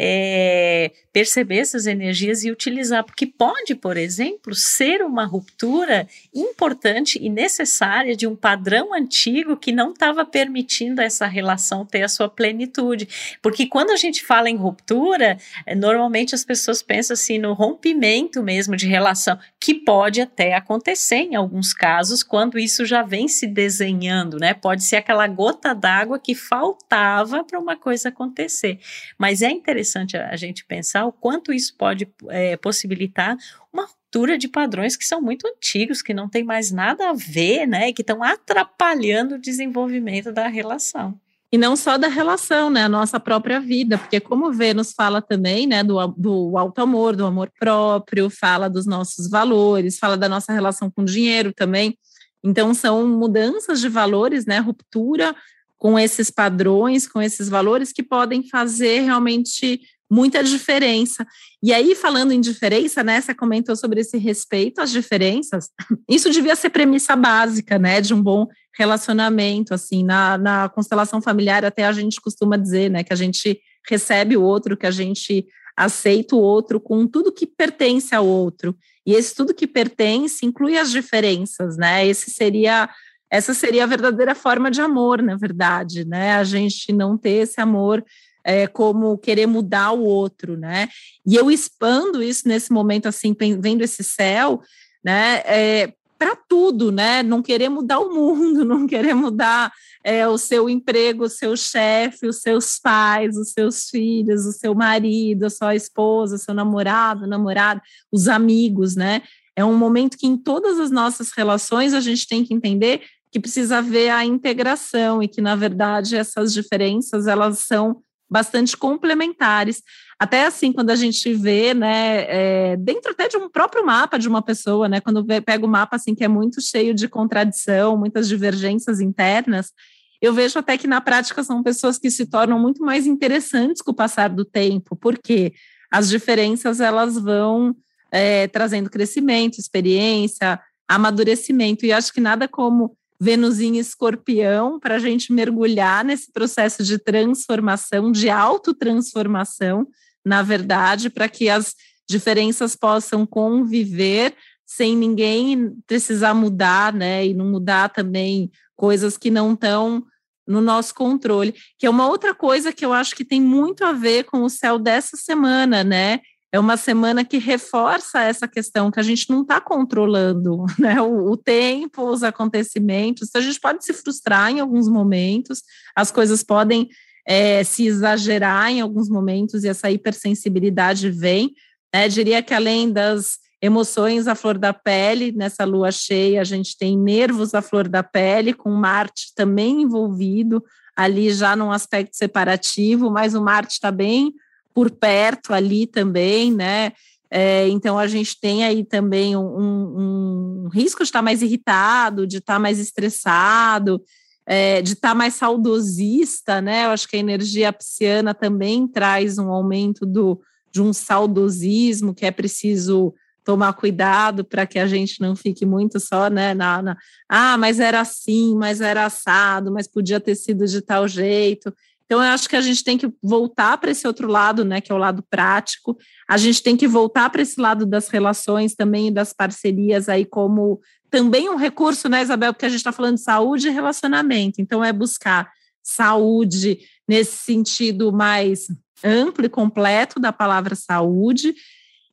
é, 0.00 0.92
perceber 1.12 1.58
essas 1.58 1.88
energias 1.88 2.44
e 2.44 2.52
utilizar, 2.52 3.02
porque 3.02 3.26
pode, 3.26 3.74
por 3.74 3.96
exemplo, 3.96 4.54
ser 4.54 5.02
uma 5.02 5.24
ruptura 5.24 6.06
importante 6.32 7.18
e 7.20 7.28
necessária 7.28 8.14
de 8.14 8.24
um 8.24 8.36
padrão 8.36 8.94
antigo 8.94 9.56
que 9.56 9.72
não 9.72 9.90
estava 9.90 10.24
permitindo 10.24 11.00
essa 11.00 11.26
relação 11.26 11.84
ter 11.84 12.04
a 12.04 12.08
sua 12.08 12.28
plenitude. 12.28 13.08
Porque 13.42 13.66
quando 13.66 13.90
a 13.90 13.96
gente 13.96 14.24
fala 14.24 14.48
em 14.48 14.54
ruptura, 14.54 15.36
é, 15.66 15.74
normalmente 15.74 16.32
as 16.32 16.44
pessoas 16.44 16.80
pensam 16.80 17.14
assim 17.14 17.36
no 17.36 17.52
rompimento 17.52 18.40
mesmo 18.40 18.76
de 18.76 18.86
relação, 18.86 19.36
que 19.58 19.74
pode 19.74 20.20
até 20.20 20.54
acontecer 20.54 21.16
em 21.16 21.34
alguns 21.34 21.72
casos, 21.72 22.22
quando 22.22 22.56
isso 22.56 22.86
já 22.86 23.02
vem 23.02 23.26
se 23.26 23.48
desenhando, 23.48 24.38
né? 24.38 24.54
Pode 24.54 24.84
ser 24.84 24.96
aquela 24.96 25.26
gota 25.26 25.74
d'água 25.74 26.20
que 26.20 26.36
faltava 26.36 27.42
para 27.42 27.58
uma 27.58 27.74
coisa 27.74 28.10
acontecer. 28.10 28.78
Mas 29.18 29.42
é 29.42 29.50
interessante 29.50 29.87
interessante 29.88 30.16
a, 30.16 30.36
gente 30.36 30.64
pensar 30.64 31.06
o 31.06 31.12
quanto 31.12 31.52
isso 31.52 31.74
pode 31.76 32.08
é, 32.28 32.56
possibilitar 32.56 33.36
uma 33.72 33.84
ruptura 33.84 34.36
de 34.36 34.48
padrões 34.48 34.96
que 34.96 35.04
são 35.04 35.20
muito 35.20 35.46
antigos, 35.46 36.02
que 36.02 36.12
não 36.12 36.28
tem 36.28 36.44
mais 36.44 36.70
nada 36.70 37.10
a 37.10 37.12
ver, 37.12 37.66
né? 37.66 37.88
E 37.88 37.92
que 37.92 38.02
estão 38.02 38.22
atrapalhando 38.22 39.36
o 39.36 39.40
desenvolvimento 39.40 40.32
da 40.32 40.48
relação. 40.48 41.18
E 41.50 41.56
não 41.56 41.76
só 41.76 41.96
da 41.96 42.08
relação, 42.08 42.68
né? 42.68 42.84
A 42.84 42.88
nossa 42.88 43.18
própria 43.18 43.58
vida, 43.58 43.96
porque 43.96 44.20
como 44.20 44.52
Vênus 44.52 44.92
fala 44.92 45.22
também, 45.22 45.66
né, 45.66 45.82
do, 45.82 46.06
do 46.08 46.58
alto 46.58 46.80
amor, 46.80 47.16
do 47.16 47.24
amor 47.24 47.50
próprio, 47.58 48.28
fala 48.28 48.68
dos 48.68 48.86
nossos 48.86 49.30
valores, 49.30 49.98
fala 49.98 50.16
da 50.16 50.28
nossa 50.28 50.52
relação 50.52 50.90
com 50.90 51.02
o 51.02 51.06
dinheiro 51.06 51.52
também. 51.52 51.96
Então, 52.44 52.72
são 52.72 53.06
mudanças 53.06 53.80
de 53.80 53.88
valores, 53.88 54.46
né? 54.46 54.58
Ruptura 54.58 55.34
com 55.78 55.98
esses 55.98 56.30
padrões, 56.30 57.06
com 57.06 57.22
esses 57.22 57.48
valores 57.48 57.92
que 57.92 58.02
podem 58.02 58.46
fazer 58.48 59.00
realmente 59.00 59.80
muita 60.10 60.42
diferença. 60.42 61.26
E 61.62 61.72
aí, 61.72 61.94
falando 61.94 62.32
em 62.32 62.40
diferença, 62.40 63.04
né, 63.04 63.20
você 63.20 63.34
comentou 63.34 63.76
sobre 63.76 64.00
esse 64.00 64.16
respeito 64.16 64.80
às 64.80 64.90
diferenças, 64.90 65.68
isso 66.08 66.30
devia 66.30 66.56
ser 66.56 66.70
premissa 66.70 67.14
básica, 67.14 67.78
né, 67.78 68.00
de 68.00 68.14
um 68.14 68.22
bom 68.22 68.46
relacionamento, 68.76 69.74
assim, 69.74 70.02
na, 70.04 70.38
na 70.38 70.68
constelação 70.68 71.20
familiar 71.20 71.64
até 71.64 71.84
a 71.84 71.92
gente 71.92 72.20
costuma 72.20 72.56
dizer, 72.56 72.90
né, 72.90 73.04
que 73.04 73.12
a 73.12 73.16
gente 73.16 73.60
recebe 73.88 74.36
o 74.36 74.42
outro, 74.42 74.76
que 74.76 74.86
a 74.86 74.90
gente 74.90 75.46
aceita 75.76 76.34
o 76.34 76.40
outro 76.40 76.80
com 76.80 77.06
tudo 77.06 77.32
que 77.32 77.46
pertence 77.46 78.14
ao 78.14 78.26
outro, 78.26 78.76
e 79.06 79.14
esse 79.14 79.34
tudo 79.34 79.54
que 79.54 79.66
pertence 79.66 80.44
inclui 80.44 80.76
as 80.76 80.90
diferenças, 80.90 81.76
né, 81.76 82.06
esse 82.06 82.30
seria 82.30 82.88
essa 83.30 83.52
seria 83.52 83.84
a 83.84 83.86
verdadeira 83.86 84.34
forma 84.34 84.70
de 84.70 84.80
amor, 84.80 85.22
na 85.22 85.36
verdade, 85.36 86.04
né? 86.04 86.36
A 86.36 86.44
gente 86.44 86.92
não 86.92 87.16
ter 87.16 87.42
esse 87.42 87.60
amor 87.60 88.04
é, 88.44 88.66
como 88.66 89.18
querer 89.18 89.46
mudar 89.46 89.92
o 89.92 90.02
outro, 90.02 90.56
né? 90.56 90.88
E 91.26 91.36
eu 91.36 91.50
expando 91.50 92.22
isso 92.22 92.48
nesse 92.48 92.72
momento, 92.72 93.06
assim, 93.06 93.36
vendo 93.60 93.82
esse 93.82 94.02
céu, 94.02 94.62
né? 95.04 95.42
É, 95.44 95.92
para 96.18 96.34
tudo, 96.34 96.90
né? 96.90 97.22
Não 97.22 97.42
querer 97.42 97.68
mudar 97.68 98.00
o 98.00 98.12
mundo, 98.12 98.64
não 98.66 98.86
querer 98.86 99.14
mudar 99.14 99.70
é, 100.02 100.26
o 100.26 100.38
seu 100.38 100.68
emprego, 100.68 101.24
o 101.24 101.28
seu 101.28 101.56
chefe, 101.56 102.26
os 102.26 102.40
seus 102.40 102.78
pais, 102.78 103.36
os 103.36 103.52
seus 103.52 103.90
filhos, 103.90 104.46
o 104.46 104.52
seu 104.52 104.74
marido, 104.74 105.44
a 105.44 105.50
sua 105.50 105.74
esposa, 105.74 106.36
o 106.36 106.38
seu 106.38 106.54
namorado, 106.54 107.26
namorada, 107.26 107.82
os 108.10 108.28
amigos, 108.28 108.96
né? 108.96 109.22
É 109.54 109.64
um 109.64 109.76
momento 109.76 110.16
que 110.16 110.26
em 110.26 110.36
todas 110.36 110.78
as 110.78 110.90
nossas 110.90 111.32
relações 111.32 111.92
a 111.92 112.00
gente 112.00 112.26
tem 112.26 112.44
que 112.44 112.54
entender 112.54 113.02
que 113.30 113.40
precisa 113.40 113.82
ver 113.82 114.10
a 114.10 114.24
integração 114.24 115.22
e 115.22 115.28
que, 115.28 115.40
na 115.40 115.54
verdade, 115.54 116.16
essas 116.16 116.52
diferenças 116.52 117.26
elas 117.26 117.60
são 117.60 118.02
bastante 118.30 118.76
complementares. 118.76 119.82
Até 120.18 120.44
assim, 120.44 120.72
quando 120.72 120.90
a 120.90 120.96
gente 120.96 121.32
vê, 121.32 121.72
né, 121.72 122.24
é, 122.28 122.76
dentro 122.76 123.12
até 123.12 123.28
de 123.28 123.36
um 123.36 123.48
próprio 123.48 123.84
mapa 123.84 124.18
de 124.18 124.28
uma 124.28 124.42
pessoa, 124.42 124.88
né, 124.88 125.00
quando 125.00 125.24
pega 125.24 125.64
o 125.64 125.68
mapa 125.68 125.96
assim 125.96 126.14
que 126.14 126.24
é 126.24 126.28
muito 126.28 126.60
cheio 126.60 126.92
de 126.92 127.08
contradição, 127.08 127.96
muitas 127.96 128.28
divergências 128.28 129.00
internas, 129.00 129.72
eu 130.20 130.34
vejo 130.34 130.58
até 130.58 130.76
que 130.76 130.86
na 130.86 131.00
prática 131.00 131.44
são 131.44 131.62
pessoas 131.62 131.98
que 131.98 132.10
se 132.10 132.26
tornam 132.26 132.58
muito 132.58 132.82
mais 132.82 133.06
interessantes 133.06 133.80
com 133.80 133.92
o 133.92 133.94
passar 133.94 134.28
do 134.28 134.44
tempo, 134.44 134.96
porque 134.96 135.52
as 135.90 136.08
diferenças 136.08 136.80
elas 136.80 137.16
vão 137.16 137.74
é, 138.10 138.48
trazendo 138.48 138.90
crescimento, 138.90 139.58
experiência, 139.58 140.60
amadurecimento, 140.88 141.86
e 141.86 141.92
acho 141.92 142.12
que 142.12 142.20
nada 142.20 142.48
como 142.48 142.96
Vênus 143.20 143.60
em 143.60 143.78
escorpião, 143.78 144.78
para 144.78 144.96
a 144.96 144.98
gente 144.98 145.32
mergulhar 145.32 146.04
nesse 146.04 146.32
processo 146.32 146.84
de 146.84 146.98
transformação, 146.98 148.12
de 148.12 148.30
autotransformação, 148.30 149.86
na 150.24 150.42
verdade, 150.42 151.10
para 151.10 151.28
que 151.28 151.48
as 151.48 151.74
diferenças 152.08 152.76
possam 152.76 153.26
conviver 153.26 154.34
sem 154.64 154.94
ninguém 154.96 155.74
precisar 155.86 156.34
mudar, 156.34 156.92
né? 156.92 157.26
E 157.26 157.34
não 157.34 157.46
mudar 157.46 157.88
também 157.88 158.50
coisas 158.76 159.16
que 159.16 159.30
não 159.30 159.54
estão 159.54 160.04
no 160.46 160.60
nosso 160.60 160.94
controle, 160.94 161.54
que 161.78 161.86
é 161.86 161.90
uma 161.90 162.08
outra 162.08 162.34
coisa 162.34 162.72
que 162.72 162.84
eu 162.84 162.92
acho 162.92 163.14
que 163.14 163.24
tem 163.24 163.40
muito 163.40 163.84
a 163.84 163.92
ver 163.92 164.24
com 164.24 164.42
o 164.42 164.48
céu 164.48 164.78
dessa 164.78 165.16
semana, 165.16 165.84
né? 165.84 166.20
É 166.50 166.58
uma 166.58 166.76
semana 166.76 167.24
que 167.24 167.38
reforça 167.38 168.22
essa 168.22 168.48
questão 168.48 168.90
que 168.90 168.98
a 168.98 169.02
gente 169.02 169.28
não 169.28 169.42
está 169.42 169.60
controlando 169.60 170.64
né? 170.78 171.00
O, 171.00 171.32
o, 171.32 171.36
tempo, 171.36 172.08
os 172.10 172.22
acontecimentos. 172.22 173.30
A 173.34 173.40
gente 173.40 173.60
pode 173.60 173.84
se 173.84 173.92
frustrar 173.92 174.50
em 174.50 174.60
alguns 174.60 174.88
momentos, 174.88 175.62
as 175.94 176.10
coisas 176.10 176.42
podem 176.42 176.88
é, 177.26 177.62
se 177.62 177.86
exagerar 177.86 178.70
em 178.70 178.80
alguns 178.80 179.08
momentos 179.08 179.62
e 179.62 179.68
essa 179.68 179.90
hipersensibilidade 179.90 181.10
vem. 181.10 181.52
Né? 181.94 182.08
Diria 182.08 182.42
que 182.42 182.54
além 182.54 182.90
das 182.90 183.38
emoções 183.60 184.26
à 184.26 184.34
flor 184.34 184.56
da 184.56 184.72
pele, 184.72 185.32
nessa 185.32 185.64
lua 185.64 185.90
cheia, 185.90 186.40
a 186.40 186.44
gente 186.44 186.78
tem 186.78 186.96
nervos 186.96 187.54
à 187.54 187.60
flor 187.60 187.88
da 187.88 188.02
pele, 188.02 188.54
com 188.54 188.70
Marte 188.70 189.34
também 189.34 189.82
envolvido 189.82 190.64
ali 190.96 191.30
já 191.30 191.54
num 191.54 191.70
aspecto 191.70 192.16
separativo, 192.16 193.10
mas 193.10 193.34
o 193.34 193.42
Marte 193.42 193.74
está 193.74 193.90
bem 193.90 194.32
por 194.78 194.92
perto 194.92 195.52
ali 195.52 195.88
também, 195.88 196.54
né? 196.54 196.92
É, 197.28 197.66
então 197.66 197.98
a 197.98 198.06
gente 198.06 198.38
tem 198.40 198.62
aí 198.62 198.84
também 198.84 199.36
um, 199.36 199.40
um, 199.40 200.64
um, 200.66 200.68
risco 200.68 201.02
de 201.02 201.08
estar 201.08 201.20
mais 201.20 201.42
irritado, 201.42 202.24
de 202.24 202.36
estar 202.36 202.60
mais 202.60 202.78
estressado, 202.78 204.00
é, 204.46 204.80
de 204.80 204.92
estar 204.92 205.16
mais 205.16 205.34
saudosista, 205.34 206.60
né? 206.60 206.86
Eu 206.86 206.90
acho 206.90 207.08
que 207.08 207.16
a 207.16 207.18
energia 207.18 207.72
pisciana 207.72 208.32
também 208.32 208.86
traz 208.86 209.36
um 209.36 209.50
aumento 209.50 210.06
do, 210.06 210.40
de 210.70 210.80
um 210.80 210.92
saudosismo 210.92 212.14
que 212.14 212.24
é 212.24 212.30
preciso 212.30 213.12
tomar 213.44 213.72
cuidado 213.72 214.44
para 214.44 214.64
que 214.64 214.78
a 214.78 214.86
gente 214.86 215.20
não 215.20 215.34
fique 215.34 215.66
muito 215.66 215.98
só, 215.98 216.30
né, 216.30 216.54
na, 216.54 216.82
na, 216.82 216.96
ah, 217.28 217.58
mas 217.58 217.80
era 217.80 218.00
assim, 218.00 218.54
mas 218.54 218.80
era 218.80 219.06
assado, 219.06 219.72
mas 219.72 219.88
podia 219.88 220.20
ter 220.20 220.36
sido 220.36 220.66
de 220.66 220.80
tal 220.80 221.08
jeito. 221.08 221.74
Então, 222.08 222.24
eu 222.24 222.30
acho 222.30 222.48
que 222.48 222.56
a 222.56 222.60
gente 222.62 222.82
tem 222.82 222.96
que 222.96 223.12
voltar 223.22 223.76
para 223.76 223.90
esse 223.90 224.06
outro 224.06 224.28
lado, 224.28 224.64
né, 224.64 224.80
que 224.80 224.90
é 224.90 224.94
o 224.94 224.98
lado 224.98 225.22
prático. 225.28 225.94
A 226.26 226.38
gente 226.38 226.62
tem 226.62 226.74
que 226.74 226.88
voltar 226.88 227.28
para 227.28 227.42
esse 227.42 227.60
lado 227.60 227.84
das 227.84 228.08
relações 228.08 228.74
também 228.74 229.08
e 229.08 229.10
das 229.10 229.34
parcerias 229.34 230.08
aí 230.08 230.24
como 230.24 230.80
também 231.10 231.50
um 231.50 231.56
recurso, 231.56 232.08
né, 232.08 232.22
Isabel, 232.22 232.54
porque 232.54 232.64
a 232.64 232.70
gente 232.70 232.78
está 232.78 232.92
falando 232.92 233.16
de 233.16 233.20
saúde 233.20 233.68
e 233.68 233.70
relacionamento. 233.70 234.58
Então, 234.58 234.82
é 234.82 234.90
buscar 234.90 235.52
saúde 235.82 236.78
nesse 237.06 237.36
sentido 237.36 238.10
mais 238.10 238.68
amplo 239.04 239.44
e 239.44 239.50
completo 239.50 240.18
da 240.18 240.32
palavra 240.32 240.74
saúde, 240.74 241.54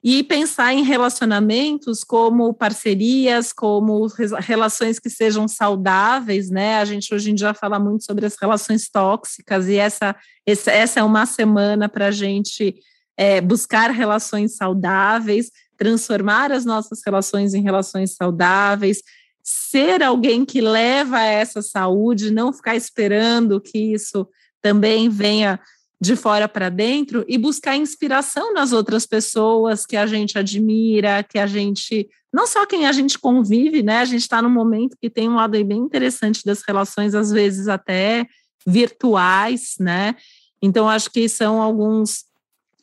e 0.08 0.22
pensar 0.22 0.72
em 0.72 0.84
relacionamentos 0.84 2.04
como 2.04 2.54
parcerias, 2.54 3.52
como 3.52 4.06
relações 4.40 5.00
que 5.00 5.10
sejam 5.10 5.48
saudáveis, 5.48 6.52
né? 6.52 6.78
A 6.78 6.86
gente 6.86 7.12
hoje 7.12 7.32
em 7.32 7.34
dia 7.34 7.56
fala 7.56 7.80
muito 7.80 8.06
sobre 8.06 8.24
as 8.24 8.36
relações 8.40 8.88
tóxicas 8.88 9.68
e 9.68 9.78
essa, 9.78 10.16
essa 10.46 11.00
é 11.00 11.04
uma 11.04 11.26
semana 11.26 11.90
para 11.90 12.10
a 12.10 12.12
gente 12.12 12.76
é, 13.18 13.42
buscar 13.42 13.90
relações 13.90 14.56
saudáveis, 14.56 15.50
transformar 15.76 16.52
as 16.52 16.66
nossas 16.66 17.02
relações 17.04 17.56
em 17.56 17.64
relações 17.64 18.14
saudáveis, 18.14 19.02
ser 19.44 20.04
alguém 20.04 20.46
que 20.46 20.62
leva 20.62 21.20
essa 21.20 21.64
saúde, 21.64 22.30
não 22.30 22.54
ficar 22.54 22.76
esperando 22.76 23.60
que 23.60 23.80
isso 23.96 24.28
também 24.62 25.10
venha 25.10 25.60
de 26.00 26.16
fora 26.16 26.48
para 26.48 26.70
dentro 26.70 27.26
e 27.28 27.38
buscar 27.38 27.76
inspiração 27.76 28.54
nas 28.54 28.74
outras 28.74 29.06
pessoas 29.06 29.86
que 29.86 29.96
a 29.96 30.06
gente 30.06 30.38
admira, 30.38 31.24
que 31.24 31.40
a 31.40 31.48
gente 31.48 32.10
não 32.36 32.46
só 32.46 32.66
quem 32.66 32.86
a 32.86 32.92
gente 32.92 33.18
convive, 33.18 33.82
né? 33.82 34.00
A 34.00 34.06
gente 34.06 34.24
está 34.24 34.42
num 34.42 34.50
momento 34.50 34.98
que 35.02 35.10
tem 35.10 35.30
um 35.30 35.36
lado 35.36 35.64
bem 35.64 35.78
interessante 35.78 36.44
das 36.44 36.62
relações, 36.68 37.16
às 37.16 37.32
vezes 37.32 37.70
até 37.70 38.28
virtuais, 38.68 39.76
né? 39.80 40.16
Então, 40.62 40.90
acho 40.90 41.10
que 41.12 41.30
são 41.30 41.62
alguns, 41.62 42.26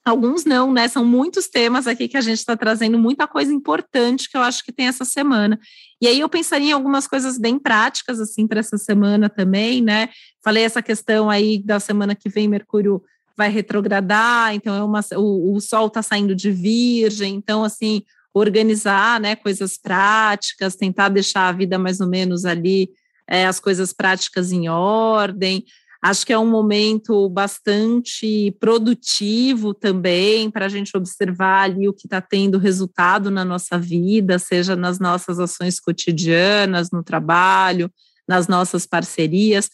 alguns 0.04 0.44
não, 0.44 0.72
né? 0.72 0.88
São 0.88 1.04
muitos 1.04 1.48
temas 1.48 1.86
aqui 1.86 2.08
que 2.08 2.16
a 2.16 2.20
gente 2.20 2.38
está 2.38 2.56
trazendo, 2.56 2.98
muita 2.98 3.26
coisa 3.26 3.52
importante 3.52 4.28
que 4.28 4.36
eu 4.36 4.42
acho 4.42 4.64
que 4.64 4.72
tem 4.72 4.86
essa 4.86 5.04
semana. 5.04 5.58
E 6.00 6.06
aí 6.06 6.20
eu 6.20 6.28
pensaria 6.28 6.70
em 6.70 6.72
algumas 6.72 7.06
coisas 7.06 7.38
bem 7.38 7.58
práticas, 7.58 8.20
assim, 8.20 8.46
para 8.46 8.60
essa 8.60 8.76
semana 8.76 9.28
também, 9.28 9.80
né? 9.80 10.08
Falei 10.42 10.64
essa 10.64 10.82
questão 10.82 11.30
aí 11.30 11.62
da 11.62 11.78
semana 11.78 12.14
que 12.14 12.28
vem, 12.28 12.48
Mercúrio 12.48 13.02
vai 13.36 13.48
retrogradar, 13.48 14.54
então 14.54 14.74
é 14.74 14.82
uma, 14.82 15.00
o, 15.16 15.54
o 15.54 15.60
Sol 15.60 15.86
está 15.86 16.02
saindo 16.02 16.34
de 16.34 16.50
Virgem, 16.50 17.34
então, 17.34 17.64
assim, 17.64 18.02
organizar 18.34 19.20
né, 19.20 19.36
coisas 19.36 19.78
práticas, 19.78 20.76
tentar 20.76 21.08
deixar 21.08 21.48
a 21.48 21.52
vida 21.52 21.78
mais 21.78 22.00
ou 22.00 22.08
menos 22.08 22.44
ali, 22.44 22.90
é, 23.28 23.46
as 23.46 23.60
coisas 23.60 23.92
práticas 23.92 24.52
em 24.52 24.68
ordem. 24.68 25.64
Acho 26.04 26.26
que 26.26 26.32
é 26.32 26.38
um 26.38 26.50
momento 26.50 27.28
bastante 27.28 28.50
produtivo 28.58 29.72
também 29.72 30.50
para 30.50 30.66
a 30.66 30.68
gente 30.68 30.96
observar 30.96 31.62
ali 31.62 31.88
o 31.88 31.92
que 31.92 32.08
está 32.08 32.20
tendo 32.20 32.58
resultado 32.58 33.30
na 33.30 33.44
nossa 33.44 33.78
vida, 33.78 34.36
seja 34.36 34.74
nas 34.74 34.98
nossas 34.98 35.38
ações 35.38 35.78
cotidianas, 35.78 36.90
no 36.90 37.04
trabalho, 37.04 37.88
nas 38.26 38.48
nossas 38.48 38.84
parcerias. 38.84 39.70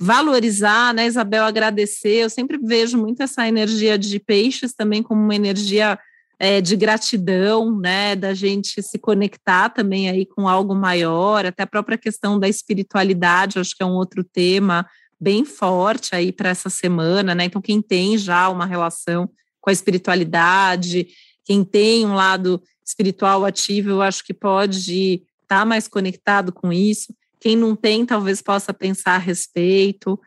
Valorizar, 0.00 0.94
né, 0.94 1.06
Isabel, 1.06 1.42
agradecer. 1.42 2.22
Eu 2.22 2.30
sempre 2.30 2.58
vejo 2.62 2.96
muito 2.96 3.24
essa 3.24 3.48
energia 3.48 3.98
de 3.98 4.20
peixes 4.20 4.72
também 4.72 5.02
como 5.02 5.20
uma 5.20 5.34
energia 5.34 5.98
é, 6.38 6.60
de 6.60 6.76
gratidão, 6.76 7.76
né, 7.76 8.14
da 8.14 8.34
gente 8.34 8.80
se 8.82 8.98
conectar 9.00 9.70
também 9.70 10.08
aí 10.08 10.26
com 10.26 10.46
algo 10.46 10.76
maior, 10.76 11.44
até 11.44 11.64
a 11.64 11.66
própria 11.66 11.98
questão 11.98 12.38
da 12.38 12.48
espiritualidade, 12.48 13.58
acho 13.58 13.74
que 13.76 13.82
é 13.82 13.86
um 13.86 13.94
outro 13.94 14.22
tema 14.22 14.86
bem 15.20 15.44
forte 15.44 16.14
aí 16.14 16.32
para 16.32 16.50
essa 16.50 16.68
semana, 16.68 17.34
né? 17.34 17.44
Então, 17.44 17.62
quem 17.62 17.80
tem 17.80 18.18
já 18.18 18.48
uma 18.48 18.66
relação 18.66 19.28
com 19.60 19.70
a 19.70 19.72
espiritualidade, 19.72 21.08
quem 21.44 21.64
tem 21.64 22.06
um 22.06 22.14
lado 22.14 22.62
espiritual 22.84 23.44
ativo, 23.44 23.90
eu 23.90 24.02
acho 24.02 24.24
que 24.24 24.34
pode 24.34 25.22
estar 25.42 25.60
tá 25.60 25.64
mais 25.64 25.88
conectado 25.88 26.52
com 26.52 26.72
isso. 26.72 27.14
Quem 27.40 27.56
não 27.56 27.74
tem, 27.74 28.06
talvez 28.06 28.40
possa 28.40 28.72
pensar 28.72 29.14
a 29.14 29.18
respeito. 29.18 30.20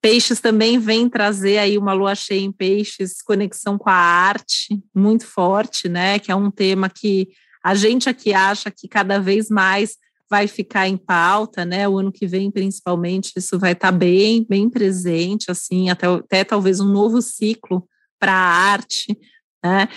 Peixes 0.00 0.40
também 0.40 0.78
vem 0.78 1.08
trazer 1.08 1.58
aí 1.58 1.76
uma 1.78 1.92
lua 1.92 2.14
cheia 2.14 2.40
em 2.40 2.52
peixes, 2.52 3.22
conexão 3.22 3.76
com 3.76 3.90
a 3.90 3.94
arte, 3.94 4.80
muito 4.94 5.26
forte, 5.26 5.88
né? 5.88 6.18
Que 6.18 6.30
é 6.30 6.34
um 6.36 6.50
tema 6.50 6.88
que 6.88 7.28
a 7.62 7.74
gente 7.74 8.08
aqui 8.08 8.32
acha 8.32 8.70
que 8.70 8.86
cada 8.86 9.18
vez 9.18 9.48
mais 9.48 9.96
vai 10.30 10.46
ficar 10.48 10.88
em 10.88 10.96
pauta, 10.96 11.64
né? 11.64 11.88
O 11.88 11.98
ano 11.98 12.12
que 12.12 12.26
vem, 12.26 12.50
principalmente, 12.50 13.32
isso 13.36 13.58
vai 13.58 13.72
estar 13.72 13.92
tá 13.92 13.96
bem, 13.96 14.44
bem 14.48 14.68
presente, 14.68 15.50
assim, 15.50 15.88
até, 15.88 16.06
até 16.06 16.44
talvez 16.44 16.80
um 16.80 16.88
novo 16.88 17.22
ciclo 17.22 17.88
para 18.18 18.32
a 18.32 18.72
arte, 18.72 19.16
né? 19.64 19.88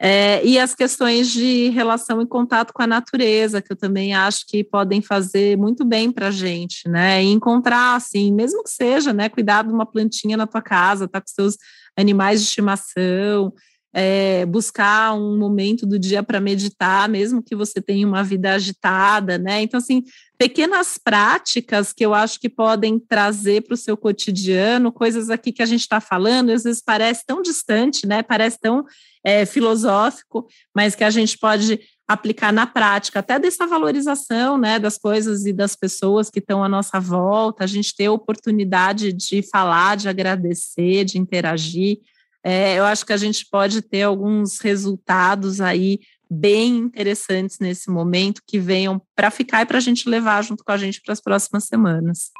É, 0.00 0.44
e 0.46 0.58
as 0.60 0.76
questões 0.76 1.28
de 1.28 1.70
relação 1.70 2.22
e 2.22 2.26
contato 2.26 2.72
com 2.72 2.82
a 2.82 2.86
natureza, 2.86 3.60
que 3.60 3.72
eu 3.72 3.76
também 3.76 4.14
acho 4.14 4.46
que 4.46 4.62
podem 4.62 5.02
fazer 5.02 5.58
muito 5.58 5.84
bem 5.84 6.12
para 6.12 6.28
a 6.28 6.30
gente, 6.30 6.88
né? 6.88 7.22
E 7.22 7.26
encontrar, 7.26 7.96
assim, 7.96 8.32
mesmo 8.32 8.62
que 8.62 8.70
seja, 8.70 9.12
né? 9.12 9.28
Cuidar 9.28 9.64
de 9.64 9.72
uma 9.72 9.84
plantinha 9.84 10.36
na 10.36 10.46
tua 10.46 10.62
casa, 10.62 11.08
tá 11.08 11.20
com 11.20 11.26
seus 11.26 11.56
animais 11.96 12.40
de 12.40 12.46
estimação, 12.46 13.52
é, 14.00 14.46
buscar 14.46 15.12
um 15.12 15.36
momento 15.36 15.84
do 15.84 15.98
dia 15.98 16.22
para 16.22 16.40
meditar, 16.40 17.08
mesmo 17.08 17.42
que 17.42 17.56
você 17.56 17.82
tenha 17.82 18.06
uma 18.06 18.22
vida 18.22 18.52
agitada, 18.52 19.36
né? 19.36 19.60
Então, 19.60 19.78
assim, 19.78 20.04
pequenas 20.38 20.96
práticas 20.96 21.92
que 21.92 22.06
eu 22.06 22.14
acho 22.14 22.38
que 22.38 22.48
podem 22.48 22.96
trazer 22.96 23.62
para 23.62 23.74
o 23.74 23.76
seu 23.76 23.96
cotidiano, 23.96 24.92
coisas 24.92 25.30
aqui 25.30 25.50
que 25.50 25.62
a 25.62 25.66
gente 25.66 25.80
está 25.80 26.00
falando, 26.00 26.50
às 26.50 26.62
vezes 26.62 26.80
parece 26.80 27.26
tão 27.26 27.42
distante, 27.42 28.06
né? 28.06 28.22
Parece 28.22 28.60
tão 28.60 28.84
é, 29.24 29.44
filosófico, 29.44 30.46
mas 30.72 30.94
que 30.94 31.02
a 31.02 31.10
gente 31.10 31.36
pode 31.36 31.80
aplicar 32.06 32.52
na 32.52 32.68
prática, 32.68 33.18
até 33.18 33.36
dessa 33.36 33.66
valorização 33.66 34.56
né, 34.56 34.78
das 34.78 34.96
coisas 34.96 35.44
e 35.44 35.52
das 35.52 35.74
pessoas 35.74 36.30
que 36.30 36.38
estão 36.38 36.62
à 36.62 36.68
nossa 36.68 37.00
volta, 37.00 37.64
a 37.64 37.66
gente 37.66 37.94
ter 37.94 38.06
a 38.06 38.12
oportunidade 38.12 39.12
de 39.12 39.42
falar, 39.42 39.96
de 39.96 40.08
agradecer, 40.08 41.04
de 41.04 41.18
interagir. 41.18 41.98
É, 42.44 42.78
eu 42.78 42.84
acho 42.84 43.04
que 43.04 43.12
a 43.12 43.16
gente 43.16 43.46
pode 43.50 43.82
ter 43.82 44.02
alguns 44.02 44.60
resultados 44.60 45.60
aí 45.60 45.98
bem 46.30 46.76
interessantes 46.76 47.58
nesse 47.58 47.90
momento 47.90 48.42
que 48.46 48.58
venham 48.58 49.00
para 49.16 49.30
ficar 49.30 49.62
e 49.62 49.66
para 49.66 49.78
a 49.78 49.80
gente 49.80 50.08
levar 50.08 50.42
junto 50.42 50.62
com 50.62 50.72
a 50.72 50.76
gente 50.76 51.00
para 51.00 51.12
as 51.12 51.20
próximas 51.20 51.64
semanas. 51.64 52.30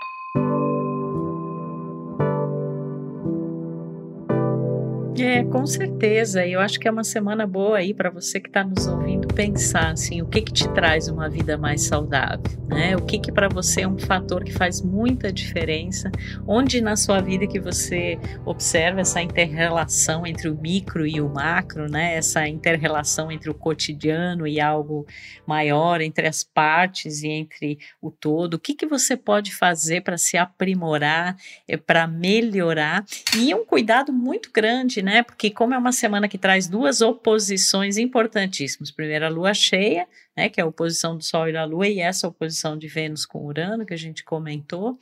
É, 5.39 5.45
com 5.45 5.65
certeza. 5.65 6.45
Eu 6.45 6.59
acho 6.59 6.81
que 6.81 6.89
é 6.89 6.91
uma 6.91 7.05
semana 7.05 7.47
boa 7.47 7.79
aí 7.79 7.95
para 7.95 8.11
você 8.11 8.41
que 8.41 8.49
está 8.49 8.65
nos 8.65 8.89
ouvindo 8.89 9.29
pensar 9.29 9.93
assim, 9.93 10.21
o 10.21 10.27
que 10.27 10.43
que 10.43 10.53
te 10.53 10.69
traz 10.71 11.07
uma 11.07 11.31
vida 11.31 11.57
mais 11.57 11.85
saudável, 11.85 12.43
né? 12.67 12.97
O 12.97 13.03
que 13.03 13.21
que 13.21 13.31
para 13.31 13.49
você 13.49 13.83
é 13.83 13.89
um 13.89 13.97
fator 13.97 14.43
que 14.43 14.53
faz 14.53 14.83
muita 14.83 15.33
diferença? 15.33 16.11
Onde 16.45 16.81
na 16.81 16.97
sua 16.97 17.21
vida 17.21 17.47
que 17.47 17.61
você 17.61 18.19
observa 18.45 19.03
essa 19.03 19.23
interrelação 19.23 20.27
entre 20.27 20.49
o 20.49 20.61
micro 20.61 21.07
e 21.07 21.21
o 21.21 21.29
macro, 21.29 21.89
né? 21.89 22.17
Essa 22.17 22.49
interrelação 22.49 23.31
entre 23.31 23.49
o 23.49 23.55
cotidiano 23.55 24.45
e 24.45 24.61
algo 24.61 25.07
maior, 25.47 26.01
entre 26.01 26.27
as 26.27 26.43
partes 26.43 27.23
e 27.23 27.29
entre 27.29 27.79
o 28.03 28.11
todo. 28.11 28.55
O 28.55 28.59
que 28.59 28.75
que 28.75 28.87
você 28.87 29.17
pode 29.17 29.55
fazer 29.55 30.01
para 30.01 30.19
se 30.19 30.37
aprimorar, 30.37 31.37
é, 31.69 31.77
para 31.77 32.09
melhorar? 32.09 33.05
E 33.37 33.55
um 33.55 33.65
cuidado 33.65 34.13
muito 34.13 34.51
grande, 34.53 35.01
né? 35.01 35.28
Porque 35.29 35.51
como 35.51 35.75
é 35.75 35.79
uma 35.79 35.93
semana 35.93 36.27
que 36.27 36.39
traz 36.39 36.67
duas 36.67 37.01
oposições 37.03 37.99
importantíssimas. 37.99 38.91
Primeiro 38.91 39.27
a 39.27 39.29
lua 39.29 39.53
cheia, 39.53 40.09
né, 40.37 40.49
que 40.49 40.59
é 40.59 40.65
a 40.65 40.67
oposição 40.67 41.17
do 41.17 41.23
Sol 41.23 41.49
e 41.49 41.53
da 41.53 41.65
Lua, 41.65 41.87
e 41.87 42.01
essa 42.01 42.27
oposição 42.27 42.77
de 42.77 42.89
Vênus 42.89 43.27
com 43.27 43.45
Urano, 43.45 43.87
que 43.87 43.95
a 43.95 43.99
gente 43.99 44.25
comentou. 44.25 44.99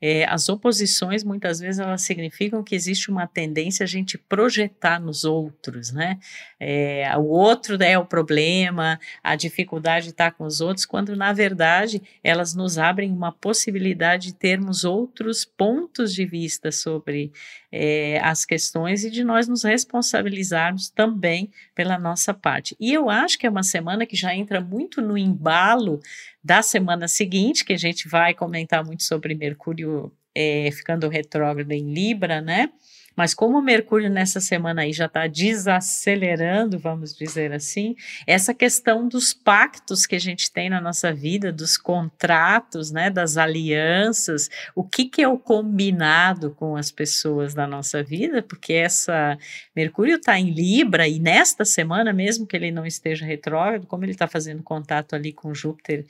É, 0.00 0.24
as 0.26 0.48
oposições, 0.48 1.24
muitas 1.24 1.58
vezes, 1.58 1.80
elas 1.80 2.02
significam 2.02 2.62
que 2.62 2.74
existe 2.74 3.10
uma 3.10 3.26
tendência 3.26 3.84
a 3.84 3.86
gente 3.86 4.16
projetar 4.16 5.00
nos 5.00 5.24
outros, 5.24 5.92
né? 5.92 6.18
É, 6.60 7.10
o 7.16 7.24
outro 7.24 7.82
é 7.82 7.98
o 7.98 8.04
problema, 8.04 8.98
a 9.22 9.34
dificuldade 9.34 10.06
de 10.06 10.10
estar 10.10 10.32
com 10.32 10.44
os 10.44 10.60
outros, 10.60 10.86
quando, 10.86 11.16
na 11.16 11.32
verdade, 11.32 12.02
elas 12.22 12.54
nos 12.54 12.78
abrem 12.78 13.10
uma 13.10 13.32
possibilidade 13.32 14.28
de 14.28 14.34
termos 14.34 14.84
outros 14.84 15.44
pontos 15.44 16.14
de 16.14 16.24
vista 16.24 16.70
sobre 16.70 17.32
é, 17.70 18.20
as 18.22 18.44
questões 18.44 19.04
e 19.04 19.10
de 19.10 19.22
nós 19.22 19.46
nos 19.46 19.62
responsabilizarmos 19.62 20.90
também 20.90 21.50
pela 21.74 21.98
nossa 21.98 22.32
parte. 22.32 22.76
E 22.80 22.92
eu 22.92 23.10
acho 23.10 23.38
que 23.38 23.46
é 23.46 23.50
uma 23.50 23.62
semana 23.62 24.06
que 24.06 24.16
já 24.16 24.34
entra 24.34 24.60
muito 24.60 25.00
no 25.00 25.16
embalo 25.18 26.00
da 26.48 26.62
semana 26.62 27.06
seguinte, 27.06 27.62
que 27.62 27.74
a 27.74 27.76
gente 27.76 28.08
vai 28.08 28.32
comentar 28.32 28.82
muito 28.82 29.02
sobre 29.02 29.34
Mercúrio 29.34 30.10
é, 30.34 30.70
ficando 30.72 31.06
retrógrado 31.06 31.70
em 31.72 31.92
Libra, 31.92 32.40
né? 32.40 32.70
Mas 33.18 33.34
como 33.34 33.58
o 33.58 33.60
Mercúrio 33.60 34.08
nessa 34.08 34.38
semana 34.38 34.82
aí 34.82 34.92
já 34.92 35.06
está 35.06 35.26
desacelerando, 35.26 36.78
vamos 36.78 37.12
dizer 37.16 37.52
assim, 37.52 37.96
essa 38.24 38.54
questão 38.54 39.08
dos 39.08 39.34
pactos 39.34 40.06
que 40.06 40.14
a 40.14 40.20
gente 40.20 40.52
tem 40.52 40.70
na 40.70 40.80
nossa 40.80 41.12
vida, 41.12 41.52
dos 41.52 41.76
contratos, 41.76 42.92
né, 42.92 43.10
das 43.10 43.36
alianças, 43.36 44.48
o 44.72 44.84
que, 44.84 45.06
que 45.06 45.20
é 45.20 45.26
o 45.26 45.36
combinado 45.36 46.52
com 46.52 46.76
as 46.76 46.92
pessoas 46.92 47.54
da 47.54 47.66
nossa 47.66 48.04
vida, 48.04 48.40
porque 48.40 48.74
essa 48.74 49.36
Mercúrio 49.74 50.14
está 50.14 50.38
em 50.38 50.52
Libra 50.52 51.08
e 51.08 51.18
nesta 51.18 51.64
semana, 51.64 52.12
mesmo 52.12 52.46
que 52.46 52.54
ele 52.54 52.70
não 52.70 52.86
esteja 52.86 53.26
retrógrado, 53.26 53.84
como 53.88 54.04
ele 54.04 54.12
está 54.12 54.28
fazendo 54.28 54.62
contato 54.62 55.16
ali 55.16 55.32
com 55.32 55.52
Júpiter 55.52 56.06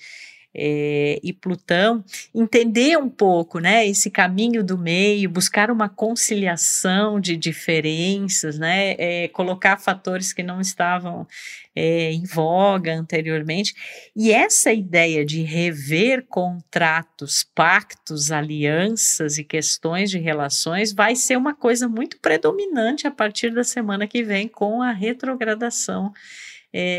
é, 0.54 1.20
e 1.22 1.32
Plutão, 1.32 2.04
entender 2.34 2.98
um 2.98 3.08
pouco, 3.08 3.58
né, 3.60 3.86
esse 3.86 4.10
caminho 4.10 4.64
do 4.64 4.76
meio, 4.76 5.30
buscar 5.30 5.70
uma 5.70 5.88
conciliação 5.88 6.97
de 7.20 7.36
diferenças, 7.36 8.58
né, 8.58 8.94
é, 8.98 9.28
colocar 9.28 9.78
fatores 9.78 10.32
que 10.32 10.42
não 10.42 10.60
estavam 10.60 11.26
é, 11.74 12.12
em 12.12 12.24
voga 12.24 12.94
anteriormente. 12.94 13.74
E 14.14 14.32
essa 14.32 14.72
ideia 14.72 15.24
de 15.24 15.42
rever 15.42 16.26
contratos, 16.28 17.44
pactos, 17.54 18.30
alianças 18.30 19.38
e 19.38 19.44
questões 19.44 20.10
de 20.10 20.18
relações 20.18 20.92
vai 20.92 21.14
ser 21.14 21.36
uma 21.36 21.54
coisa 21.54 21.88
muito 21.88 22.18
predominante 22.20 23.06
a 23.06 23.10
partir 23.10 23.50
da 23.50 23.64
semana 23.64 24.06
que 24.06 24.22
vem 24.22 24.48
com 24.48 24.82
a 24.82 24.92
retrogradação 24.92 26.12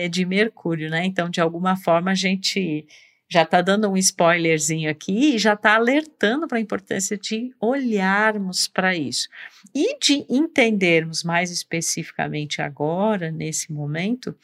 de 0.09 0.25
Mercúrio, 0.25 0.89
né? 0.89 1.05
Então, 1.05 1.29
de 1.29 1.39
alguma 1.39 1.77
forma, 1.77 2.09
a 2.11 2.15
gente 2.15 2.87
já 3.31 3.43
está 3.43 3.61
dando 3.61 3.87
um 3.87 3.95
spoilerzinho 3.95 4.89
aqui 4.89 5.35
e 5.35 5.37
já 5.37 5.53
está 5.53 5.75
alertando 5.75 6.47
para 6.47 6.57
a 6.57 6.61
importância 6.61 7.15
de 7.15 7.53
olharmos 7.59 8.67
para 8.67 8.95
isso. 8.95 9.29
E 9.73 9.99
de 9.99 10.25
entendermos 10.27 11.23
mais 11.23 11.51
especificamente 11.51 12.61
agora, 12.61 13.29
nesse 13.29 13.71
momento, 13.71 14.35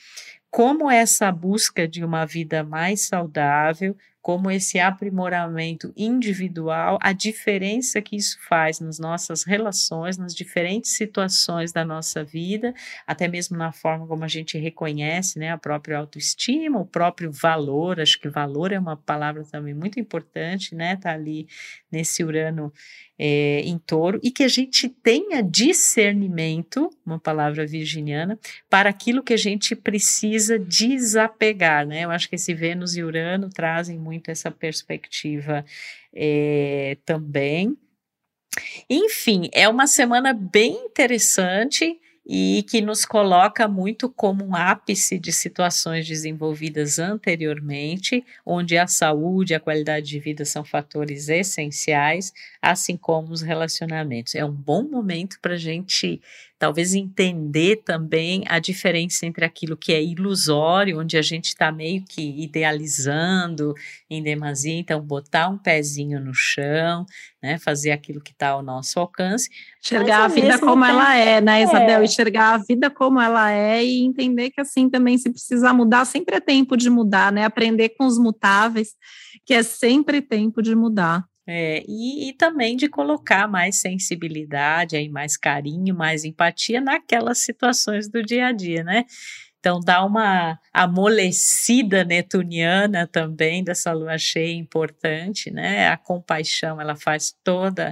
como 0.51 0.89
essa 0.89 1.31
busca 1.31 1.87
de 1.87 2.05
uma 2.05 2.25
vida 2.25 2.63
mais 2.63 3.01
saudável, 3.01 3.97
como 4.25 4.49
esse 4.49 4.79
aprimoramento 4.79 5.93
individual, 5.95 6.97
a 6.99 7.13
diferença 7.13 8.01
que 8.01 8.15
isso 8.15 8.39
faz 8.49 8.79
nas 8.79 8.97
nossas 8.97 9.43
relações, 9.43 10.17
nas 10.17 10.33
diferentes 10.33 10.97
situações 10.97 11.71
da 11.71 11.85
nossa 11.85 12.23
vida, 12.23 12.73
até 13.05 13.27
mesmo 13.27 13.55
na 13.55 13.71
forma 13.71 14.07
como 14.07 14.23
a 14.23 14.27
gente 14.27 14.57
reconhece 14.57 15.37
né, 15.37 15.51
a 15.51 15.59
própria 15.59 15.99
autoestima, 15.99 16.79
o 16.79 16.87
próprio 16.87 17.31
valor. 17.31 17.99
Acho 17.99 18.19
que 18.19 18.27
valor 18.27 18.71
é 18.71 18.79
uma 18.79 18.97
palavra 18.97 19.43
também 19.43 19.75
muito 19.75 19.99
importante, 19.99 20.73
né? 20.73 20.95
Tá 20.95 21.13
ali 21.13 21.47
nesse 21.91 22.23
Urano 22.23 22.73
é, 23.17 23.61
em 23.61 23.77
touro, 23.77 24.19
e 24.21 24.29
que 24.29 24.43
a 24.43 24.47
gente 24.47 24.89
tenha 24.89 25.41
discernimento, 25.41 26.89
uma 27.05 27.17
palavra 27.17 27.65
virginiana, 27.65 28.37
para 28.69 28.89
aquilo 28.89 29.23
que 29.23 29.33
a 29.33 29.37
gente 29.37 29.75
precisa 29.75 30.59
desapegar, 30.59 31.85
né? 31.85 32.01
Eu 32.01 32.11
acho 32.11 32.27
que 32.27 32.35
esse 32.35 32.53
Vênus 32.53 32.95
e 32.97 33.03
Urano 33.03 33.49
trazem 33.49 33.97
muito 33.97 34.14
essa 34.29 34.51
perspectiva 34.51 35.65
é, 36.13 36.97
também. 37.05 37.77
Enfim, 38.89 39.49
é 39.53 39.67
uma 39.67 39.87
semana 39.87 40.33
bem 40.33 40.85
interessante 40.85 41.99
e 42.27 42.63
que 42.67 42.81
nos 42.81 43.05
coloca 43.05 43.67
muito 43.67 44.09
como 44.09 44.43
um 44.43 44.55
ápice 44.55 45.19
de 45.19 45.31
situações 45.31 46.07
desenvolvidas 46.07 46.97
anteriormente, 46.97 48.25
onde 48.43 48.77
a 48.77 48.87
saúde 48.87 49.53
e 49.53 49.55
a 49.55 49.59
qualidade 49.59 50.07
de 50.07 50.19
vida 50.19 50.43
são 50.43 50.65
fatores 50.65 51.29
essenciais, 51.29 52.33
assim 52.59 52.97
como 52.97 53.31
os 53.31 53.41
relacionamentos. 53.41 54.33
É 54.33 54.43
um 54.43 54.51
bom 54.51 54.83
momento 54.83 55.37
para 55.39 55.53
a 55.53 55.57
gente 55.57 56.19
talvez 56.57 56.93
entender 56.93 57.77
também 57.83 58.43
a 58.47 58.59
diferença 58.59 59.25
entre 59.25 59.43
aquilo 59.43 59.75
que 59.75 59.93
é 59.93 60.01
ilusório, 60.01 60.99
onde 60.99 61.17
a 61.17 61.21
gente 61.21 61.45
está 61.45 61.71
meio 61.71 62.03
que 62.03 62.41
idealizando 62.41 63.73
em 64.09 64.23
demasia, 64.23 64.73
então 64.73 65.01
botar 65.01 65.49
um 65.49 65.57
pezinho 65.57 66.19
no 66.19 66.33
chão, 66.33 67.05
né, 67.43 67.57
fazer 67.57 67.91
aquilo 67.91 68.21
que 68.21 68.31
está 68.31 68.49
ao 68.49 68.63
nosso 68.63 68.99
alcance. 68.99 69.49
Enxergar 69.83 70.23
a 70.23 70.27
vida 70.27 70.57
como 70.57 70.83
tempo, 70.85 70.97
ela 70.97 71.15
é, 71.15 71.41
né, 71.41 71.63
Isabel? 71.63 72.01
É. 72.01 72.05
Enxergar 72.05 72.53
a 72.53 72.57
vida 72.57 72.89
como 72.89 73.19
ela 73.19 73.51
é 73.51 73.83
e 73.83 74.03
entender 74.03 74.49
que 74.49 74.61
assim 74.61 74.89
também 74.89 75.17
se 75.17 75.29
precisar 75.29 75.73
mudar, 75.73 76.05
sempre 76.05 76.37
é 76.37 76.39
tempo 76.39 76.77
de 76.77 76.89
mudar, 76.89 77.31
né? 77.31 77.43
Aprender 77.43 77.89
com 77.89 78.05
os 78.05 78.17
mutáveis, 78.17 78.95
que 79.45 79.53
é 79.53 79.61
sempre 79.61 80.21
tempo 80.21 80.61
de 80.61 80.73
mudar. 80.73 81.25
É, 81.47 81.83
e, 81.87 82.29
e, 82.29 82.33
também 82.33 82.75
de 82.75 82.89
colocar 82.89 83.47
mais 83.47 83.75
sensibilidade, 83.75 84.95
aí, 84.95 85.07
mais 85.07 85.37
carinho, 85.37 85.93
mais 85.93 86.25
empatia 86.25 86.81
naquelas 86.81 87.39
situações 87.39 88.09
do 88.09 88.23
dia 88.23 88.47
a 88.47 88.51
dia, 88.51 88.83
né? 88.83 89.05
Então, 89.59 89.79
dá 89.79 90.03
uma 90.03 90.59
amolecida 90.73 92.03
netuniana 92.03 93.07
também 93.07 93.63
dessa 93.63 93.91
lua 93.93 94.17
cheia 94.17 94.53
importante, 94.53 95.51
né? 95.51 95.87
A 95.87 95.97
compaixão, 95.97 96.81
ela 96.81 96.95
faz 96.95 97.35
toda 97.43 97.91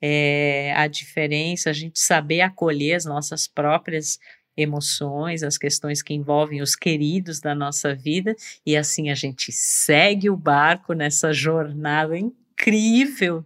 é, 0.00 0.72
a 0.76 0.86
diferença, 0.86 1.70
a 1.70 1.72
gente 1.72 1.98
saber 1.98 2.42
acolher 2.42 2.94
as 2.94 3.04
nossas 3.04 3.48
próprias 3.48 4.18
emoções, 4.56 5.42
as 5.42 5.58
questões 5.58 6.02
que 6.02 6.14
envolvem 6.14 6.62
os 6.62 6.76
queridos 6.76 7.40
da 7.40 7.54
nossa 7.56 7.94
vida, 7.94 8.36
e 8.64 8.76
assim 8.76 9.10
a 9.10 9.14
gente 9.14 9.50
segue 9.50 10.30
o 10.30 10.36
barco 10.36 10.92
nessa 10.92 11.32
jornada 11.32 12.16
incrível 12.16 12.43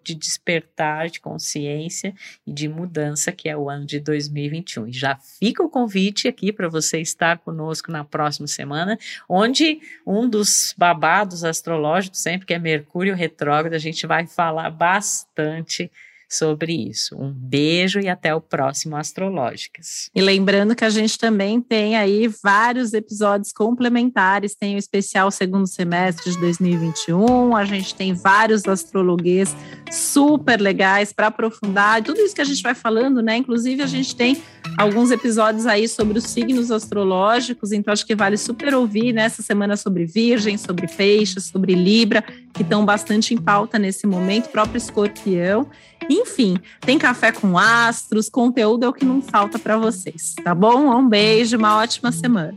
de 0.04 0.14
despertar 0.14 1.08
de 1.08 1.20
consciência 1.20 2.14
e 2.46 2.52
de 2.52 2.68
mudança 2.68 3.32
que 3.32 3.48
é 3.48 3.56
o 3.56 3.68
ano 3.68 3.84
de 3.84 3.98
2021. 3.98 4.88
E 4.88 4.92
já 4.92 5.16
fica 5.16 5.62
o 5.62 5.68
convite 5.68 6.28
aqui 6.28 6.52
para 6.52 6.68
você 6.68 7.00
estar 7.00 7.38
conosco 7.38 7.90
na 7.90 8.04
próxima 8.04 8.46
semana, 8.46 8.98
onde 9.28 9.80
um 10.06 10.28
dos 10.28 10.74
babados 10.76 11.42
astrológicos, 11.42 12.20
sempre 12.20 12.46
que 12.46 12.54
é 12.54 12.58
Mercúrio 12.58 13.14
retrógrado, 13.14 13.74
a 13.74 13.78
gente 13.78 14.06
vai 14.06 14.26
falar 14.26 14.70
bastante 14.70 15.90
sobre 16.28 16.72
isso. 16.72 17.16
Um 17.16 17.32
beijo 17.32 18.00
e 18.00 18.08
até 18.08 18.34
o 18.34 18.40
próximo 18.40 18.96
Astrológicas. 18.96 20.10
E 20.14 20.20
lembrando 20.20 20.74
que 20.74 20.84
a 20.84 20.90
gente 20.90 21.18
também 21.18 21.60
tem 21.60 21.96
aí 21.96 22.28
vários 22.42 22.92
episódios 22.92 23.52
complementares, 23.52 24.54
tem 24.54 24.74
o 24.74 24.78
especial 24.78 25.30
segundo 25.30 25.66
semestre 25.66 26.32
de 26.32 26.38
2021, 26.38 27.56
a 27.56 27.64
gente 27.64 27.94
tem 27.94 28.12
vários 28.12 28.66
astrologuês 28.66 29.56
super 29.90 30.60
legais 30.60 31.12
para 31.12 31.28
aprofundar 31.28 32.02
tudo 32.02 32.20
isso 32.20 32.34
que 32.34 32.40
a 32.40 32.44
gente 32.44 32.62
vai 32.62 32.74
falando, 32.74 33.22
né? 33.22 33.36
Inclusive 33.36 33.82
a 33.82 33.86
gente 33.86 34.14
tem 34.14 34.42
alguns 34.76 35.10
episódios 35.10 35.66
aí 35.66 35.88
sobre 35.88 36.18
os 36.18 36.24
signos 36.24 36.70
astrológicos, 36.70 37.72
então 37.72 37.92
acho 37.92 38.06
que 38.06 38.14
vale 38.14 38.36
super 38.36 38.74
ouvir 38.74 39.12
nessa 39.12 39.42
semana 39.42 39.76
sobre 39.76 40.04
Virgem, 40.04 40.58
sobre 40.58 40.86
Peixes, 40.86 41.44
sobre 41.44 41.74
Libra, 41.74 42.22
que 42.52 42.62
estão 42.62 42.84
bastante 42.84 43.32
em 43.34 43.38
pauta 43.38 43.78
nesse 43.78 44.06
momento, 44.06 44.48
próprio 44.48 44.78
Escorpião. 44.78 45.68
Enfim, 46.08 46.56
tem 46.80 46.98
café 46.98 47.30
com 47.30 47.58
astros, 47.58 48.28
conteúdo 48.28 48.84
é 48.84 48.88
o 48.88 48.92
que 48.92 49.04
não 49.04 49.20
falta 49.20 49.58
para 49.58 49.76
vocês, 49.76 50.34
tá 50.42 50.54
bom? 50.54 50.96
Um 50.96 51.08
beijo, 51.08 51.56
uma 51.56 51.76
ótima 51.78 52.10
semana. 52.10 52.56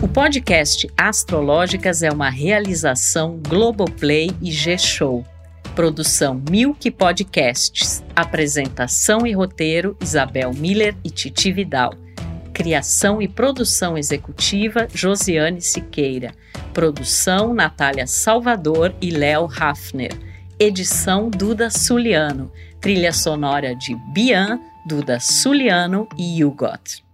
O 0.00 0.06
podcast 0.06 0.88
Astrológicas 0.96 2.04
é 2.04 2.10
uma 2.10 2.30
realização 2.30 3.40
Globoplay 3.48 4.30
e 4.40 4.50
G-Show. 4.50 5.24
Produção 5.74 6.40
Milk 6.48 6.90
Podcasts. 6.92 8.02
Apresentação 8.14 9.26
e 9.26 9.32
roteiro 9.32 9.96
Isabel 10.00 10.52
Miller 10.54 10.96
e 11.04 11.10
Titi 11.10 11.52
Vidal. 11.52 11.94
Criação 12.58 13.22
e 13.22 13.28
produção 13.28 13.96
executiva, 13.96 14.88
Josiane 14.92 15.62
Siqueira. 15.62 16.34
Produção, 16.74 17.54
Natália 17.54 18.04
Salvador 18.04 18.92
e 19.00 19.10
Léo 19.10 19.48
Hafner. 19.60 20.10
Edição, 20.58 21.30
Duda 21.30 21.70
Suliano. 21.70 22.50
Trilha 22.80 23.12
sonora 23.12 23.76
de 23.76 23.94
Bian, 24.12 24.58
Duda 24.84 25.20
Suliano 25.20 26.08
e 26.18 26.44
Hugot. 26.44 27.04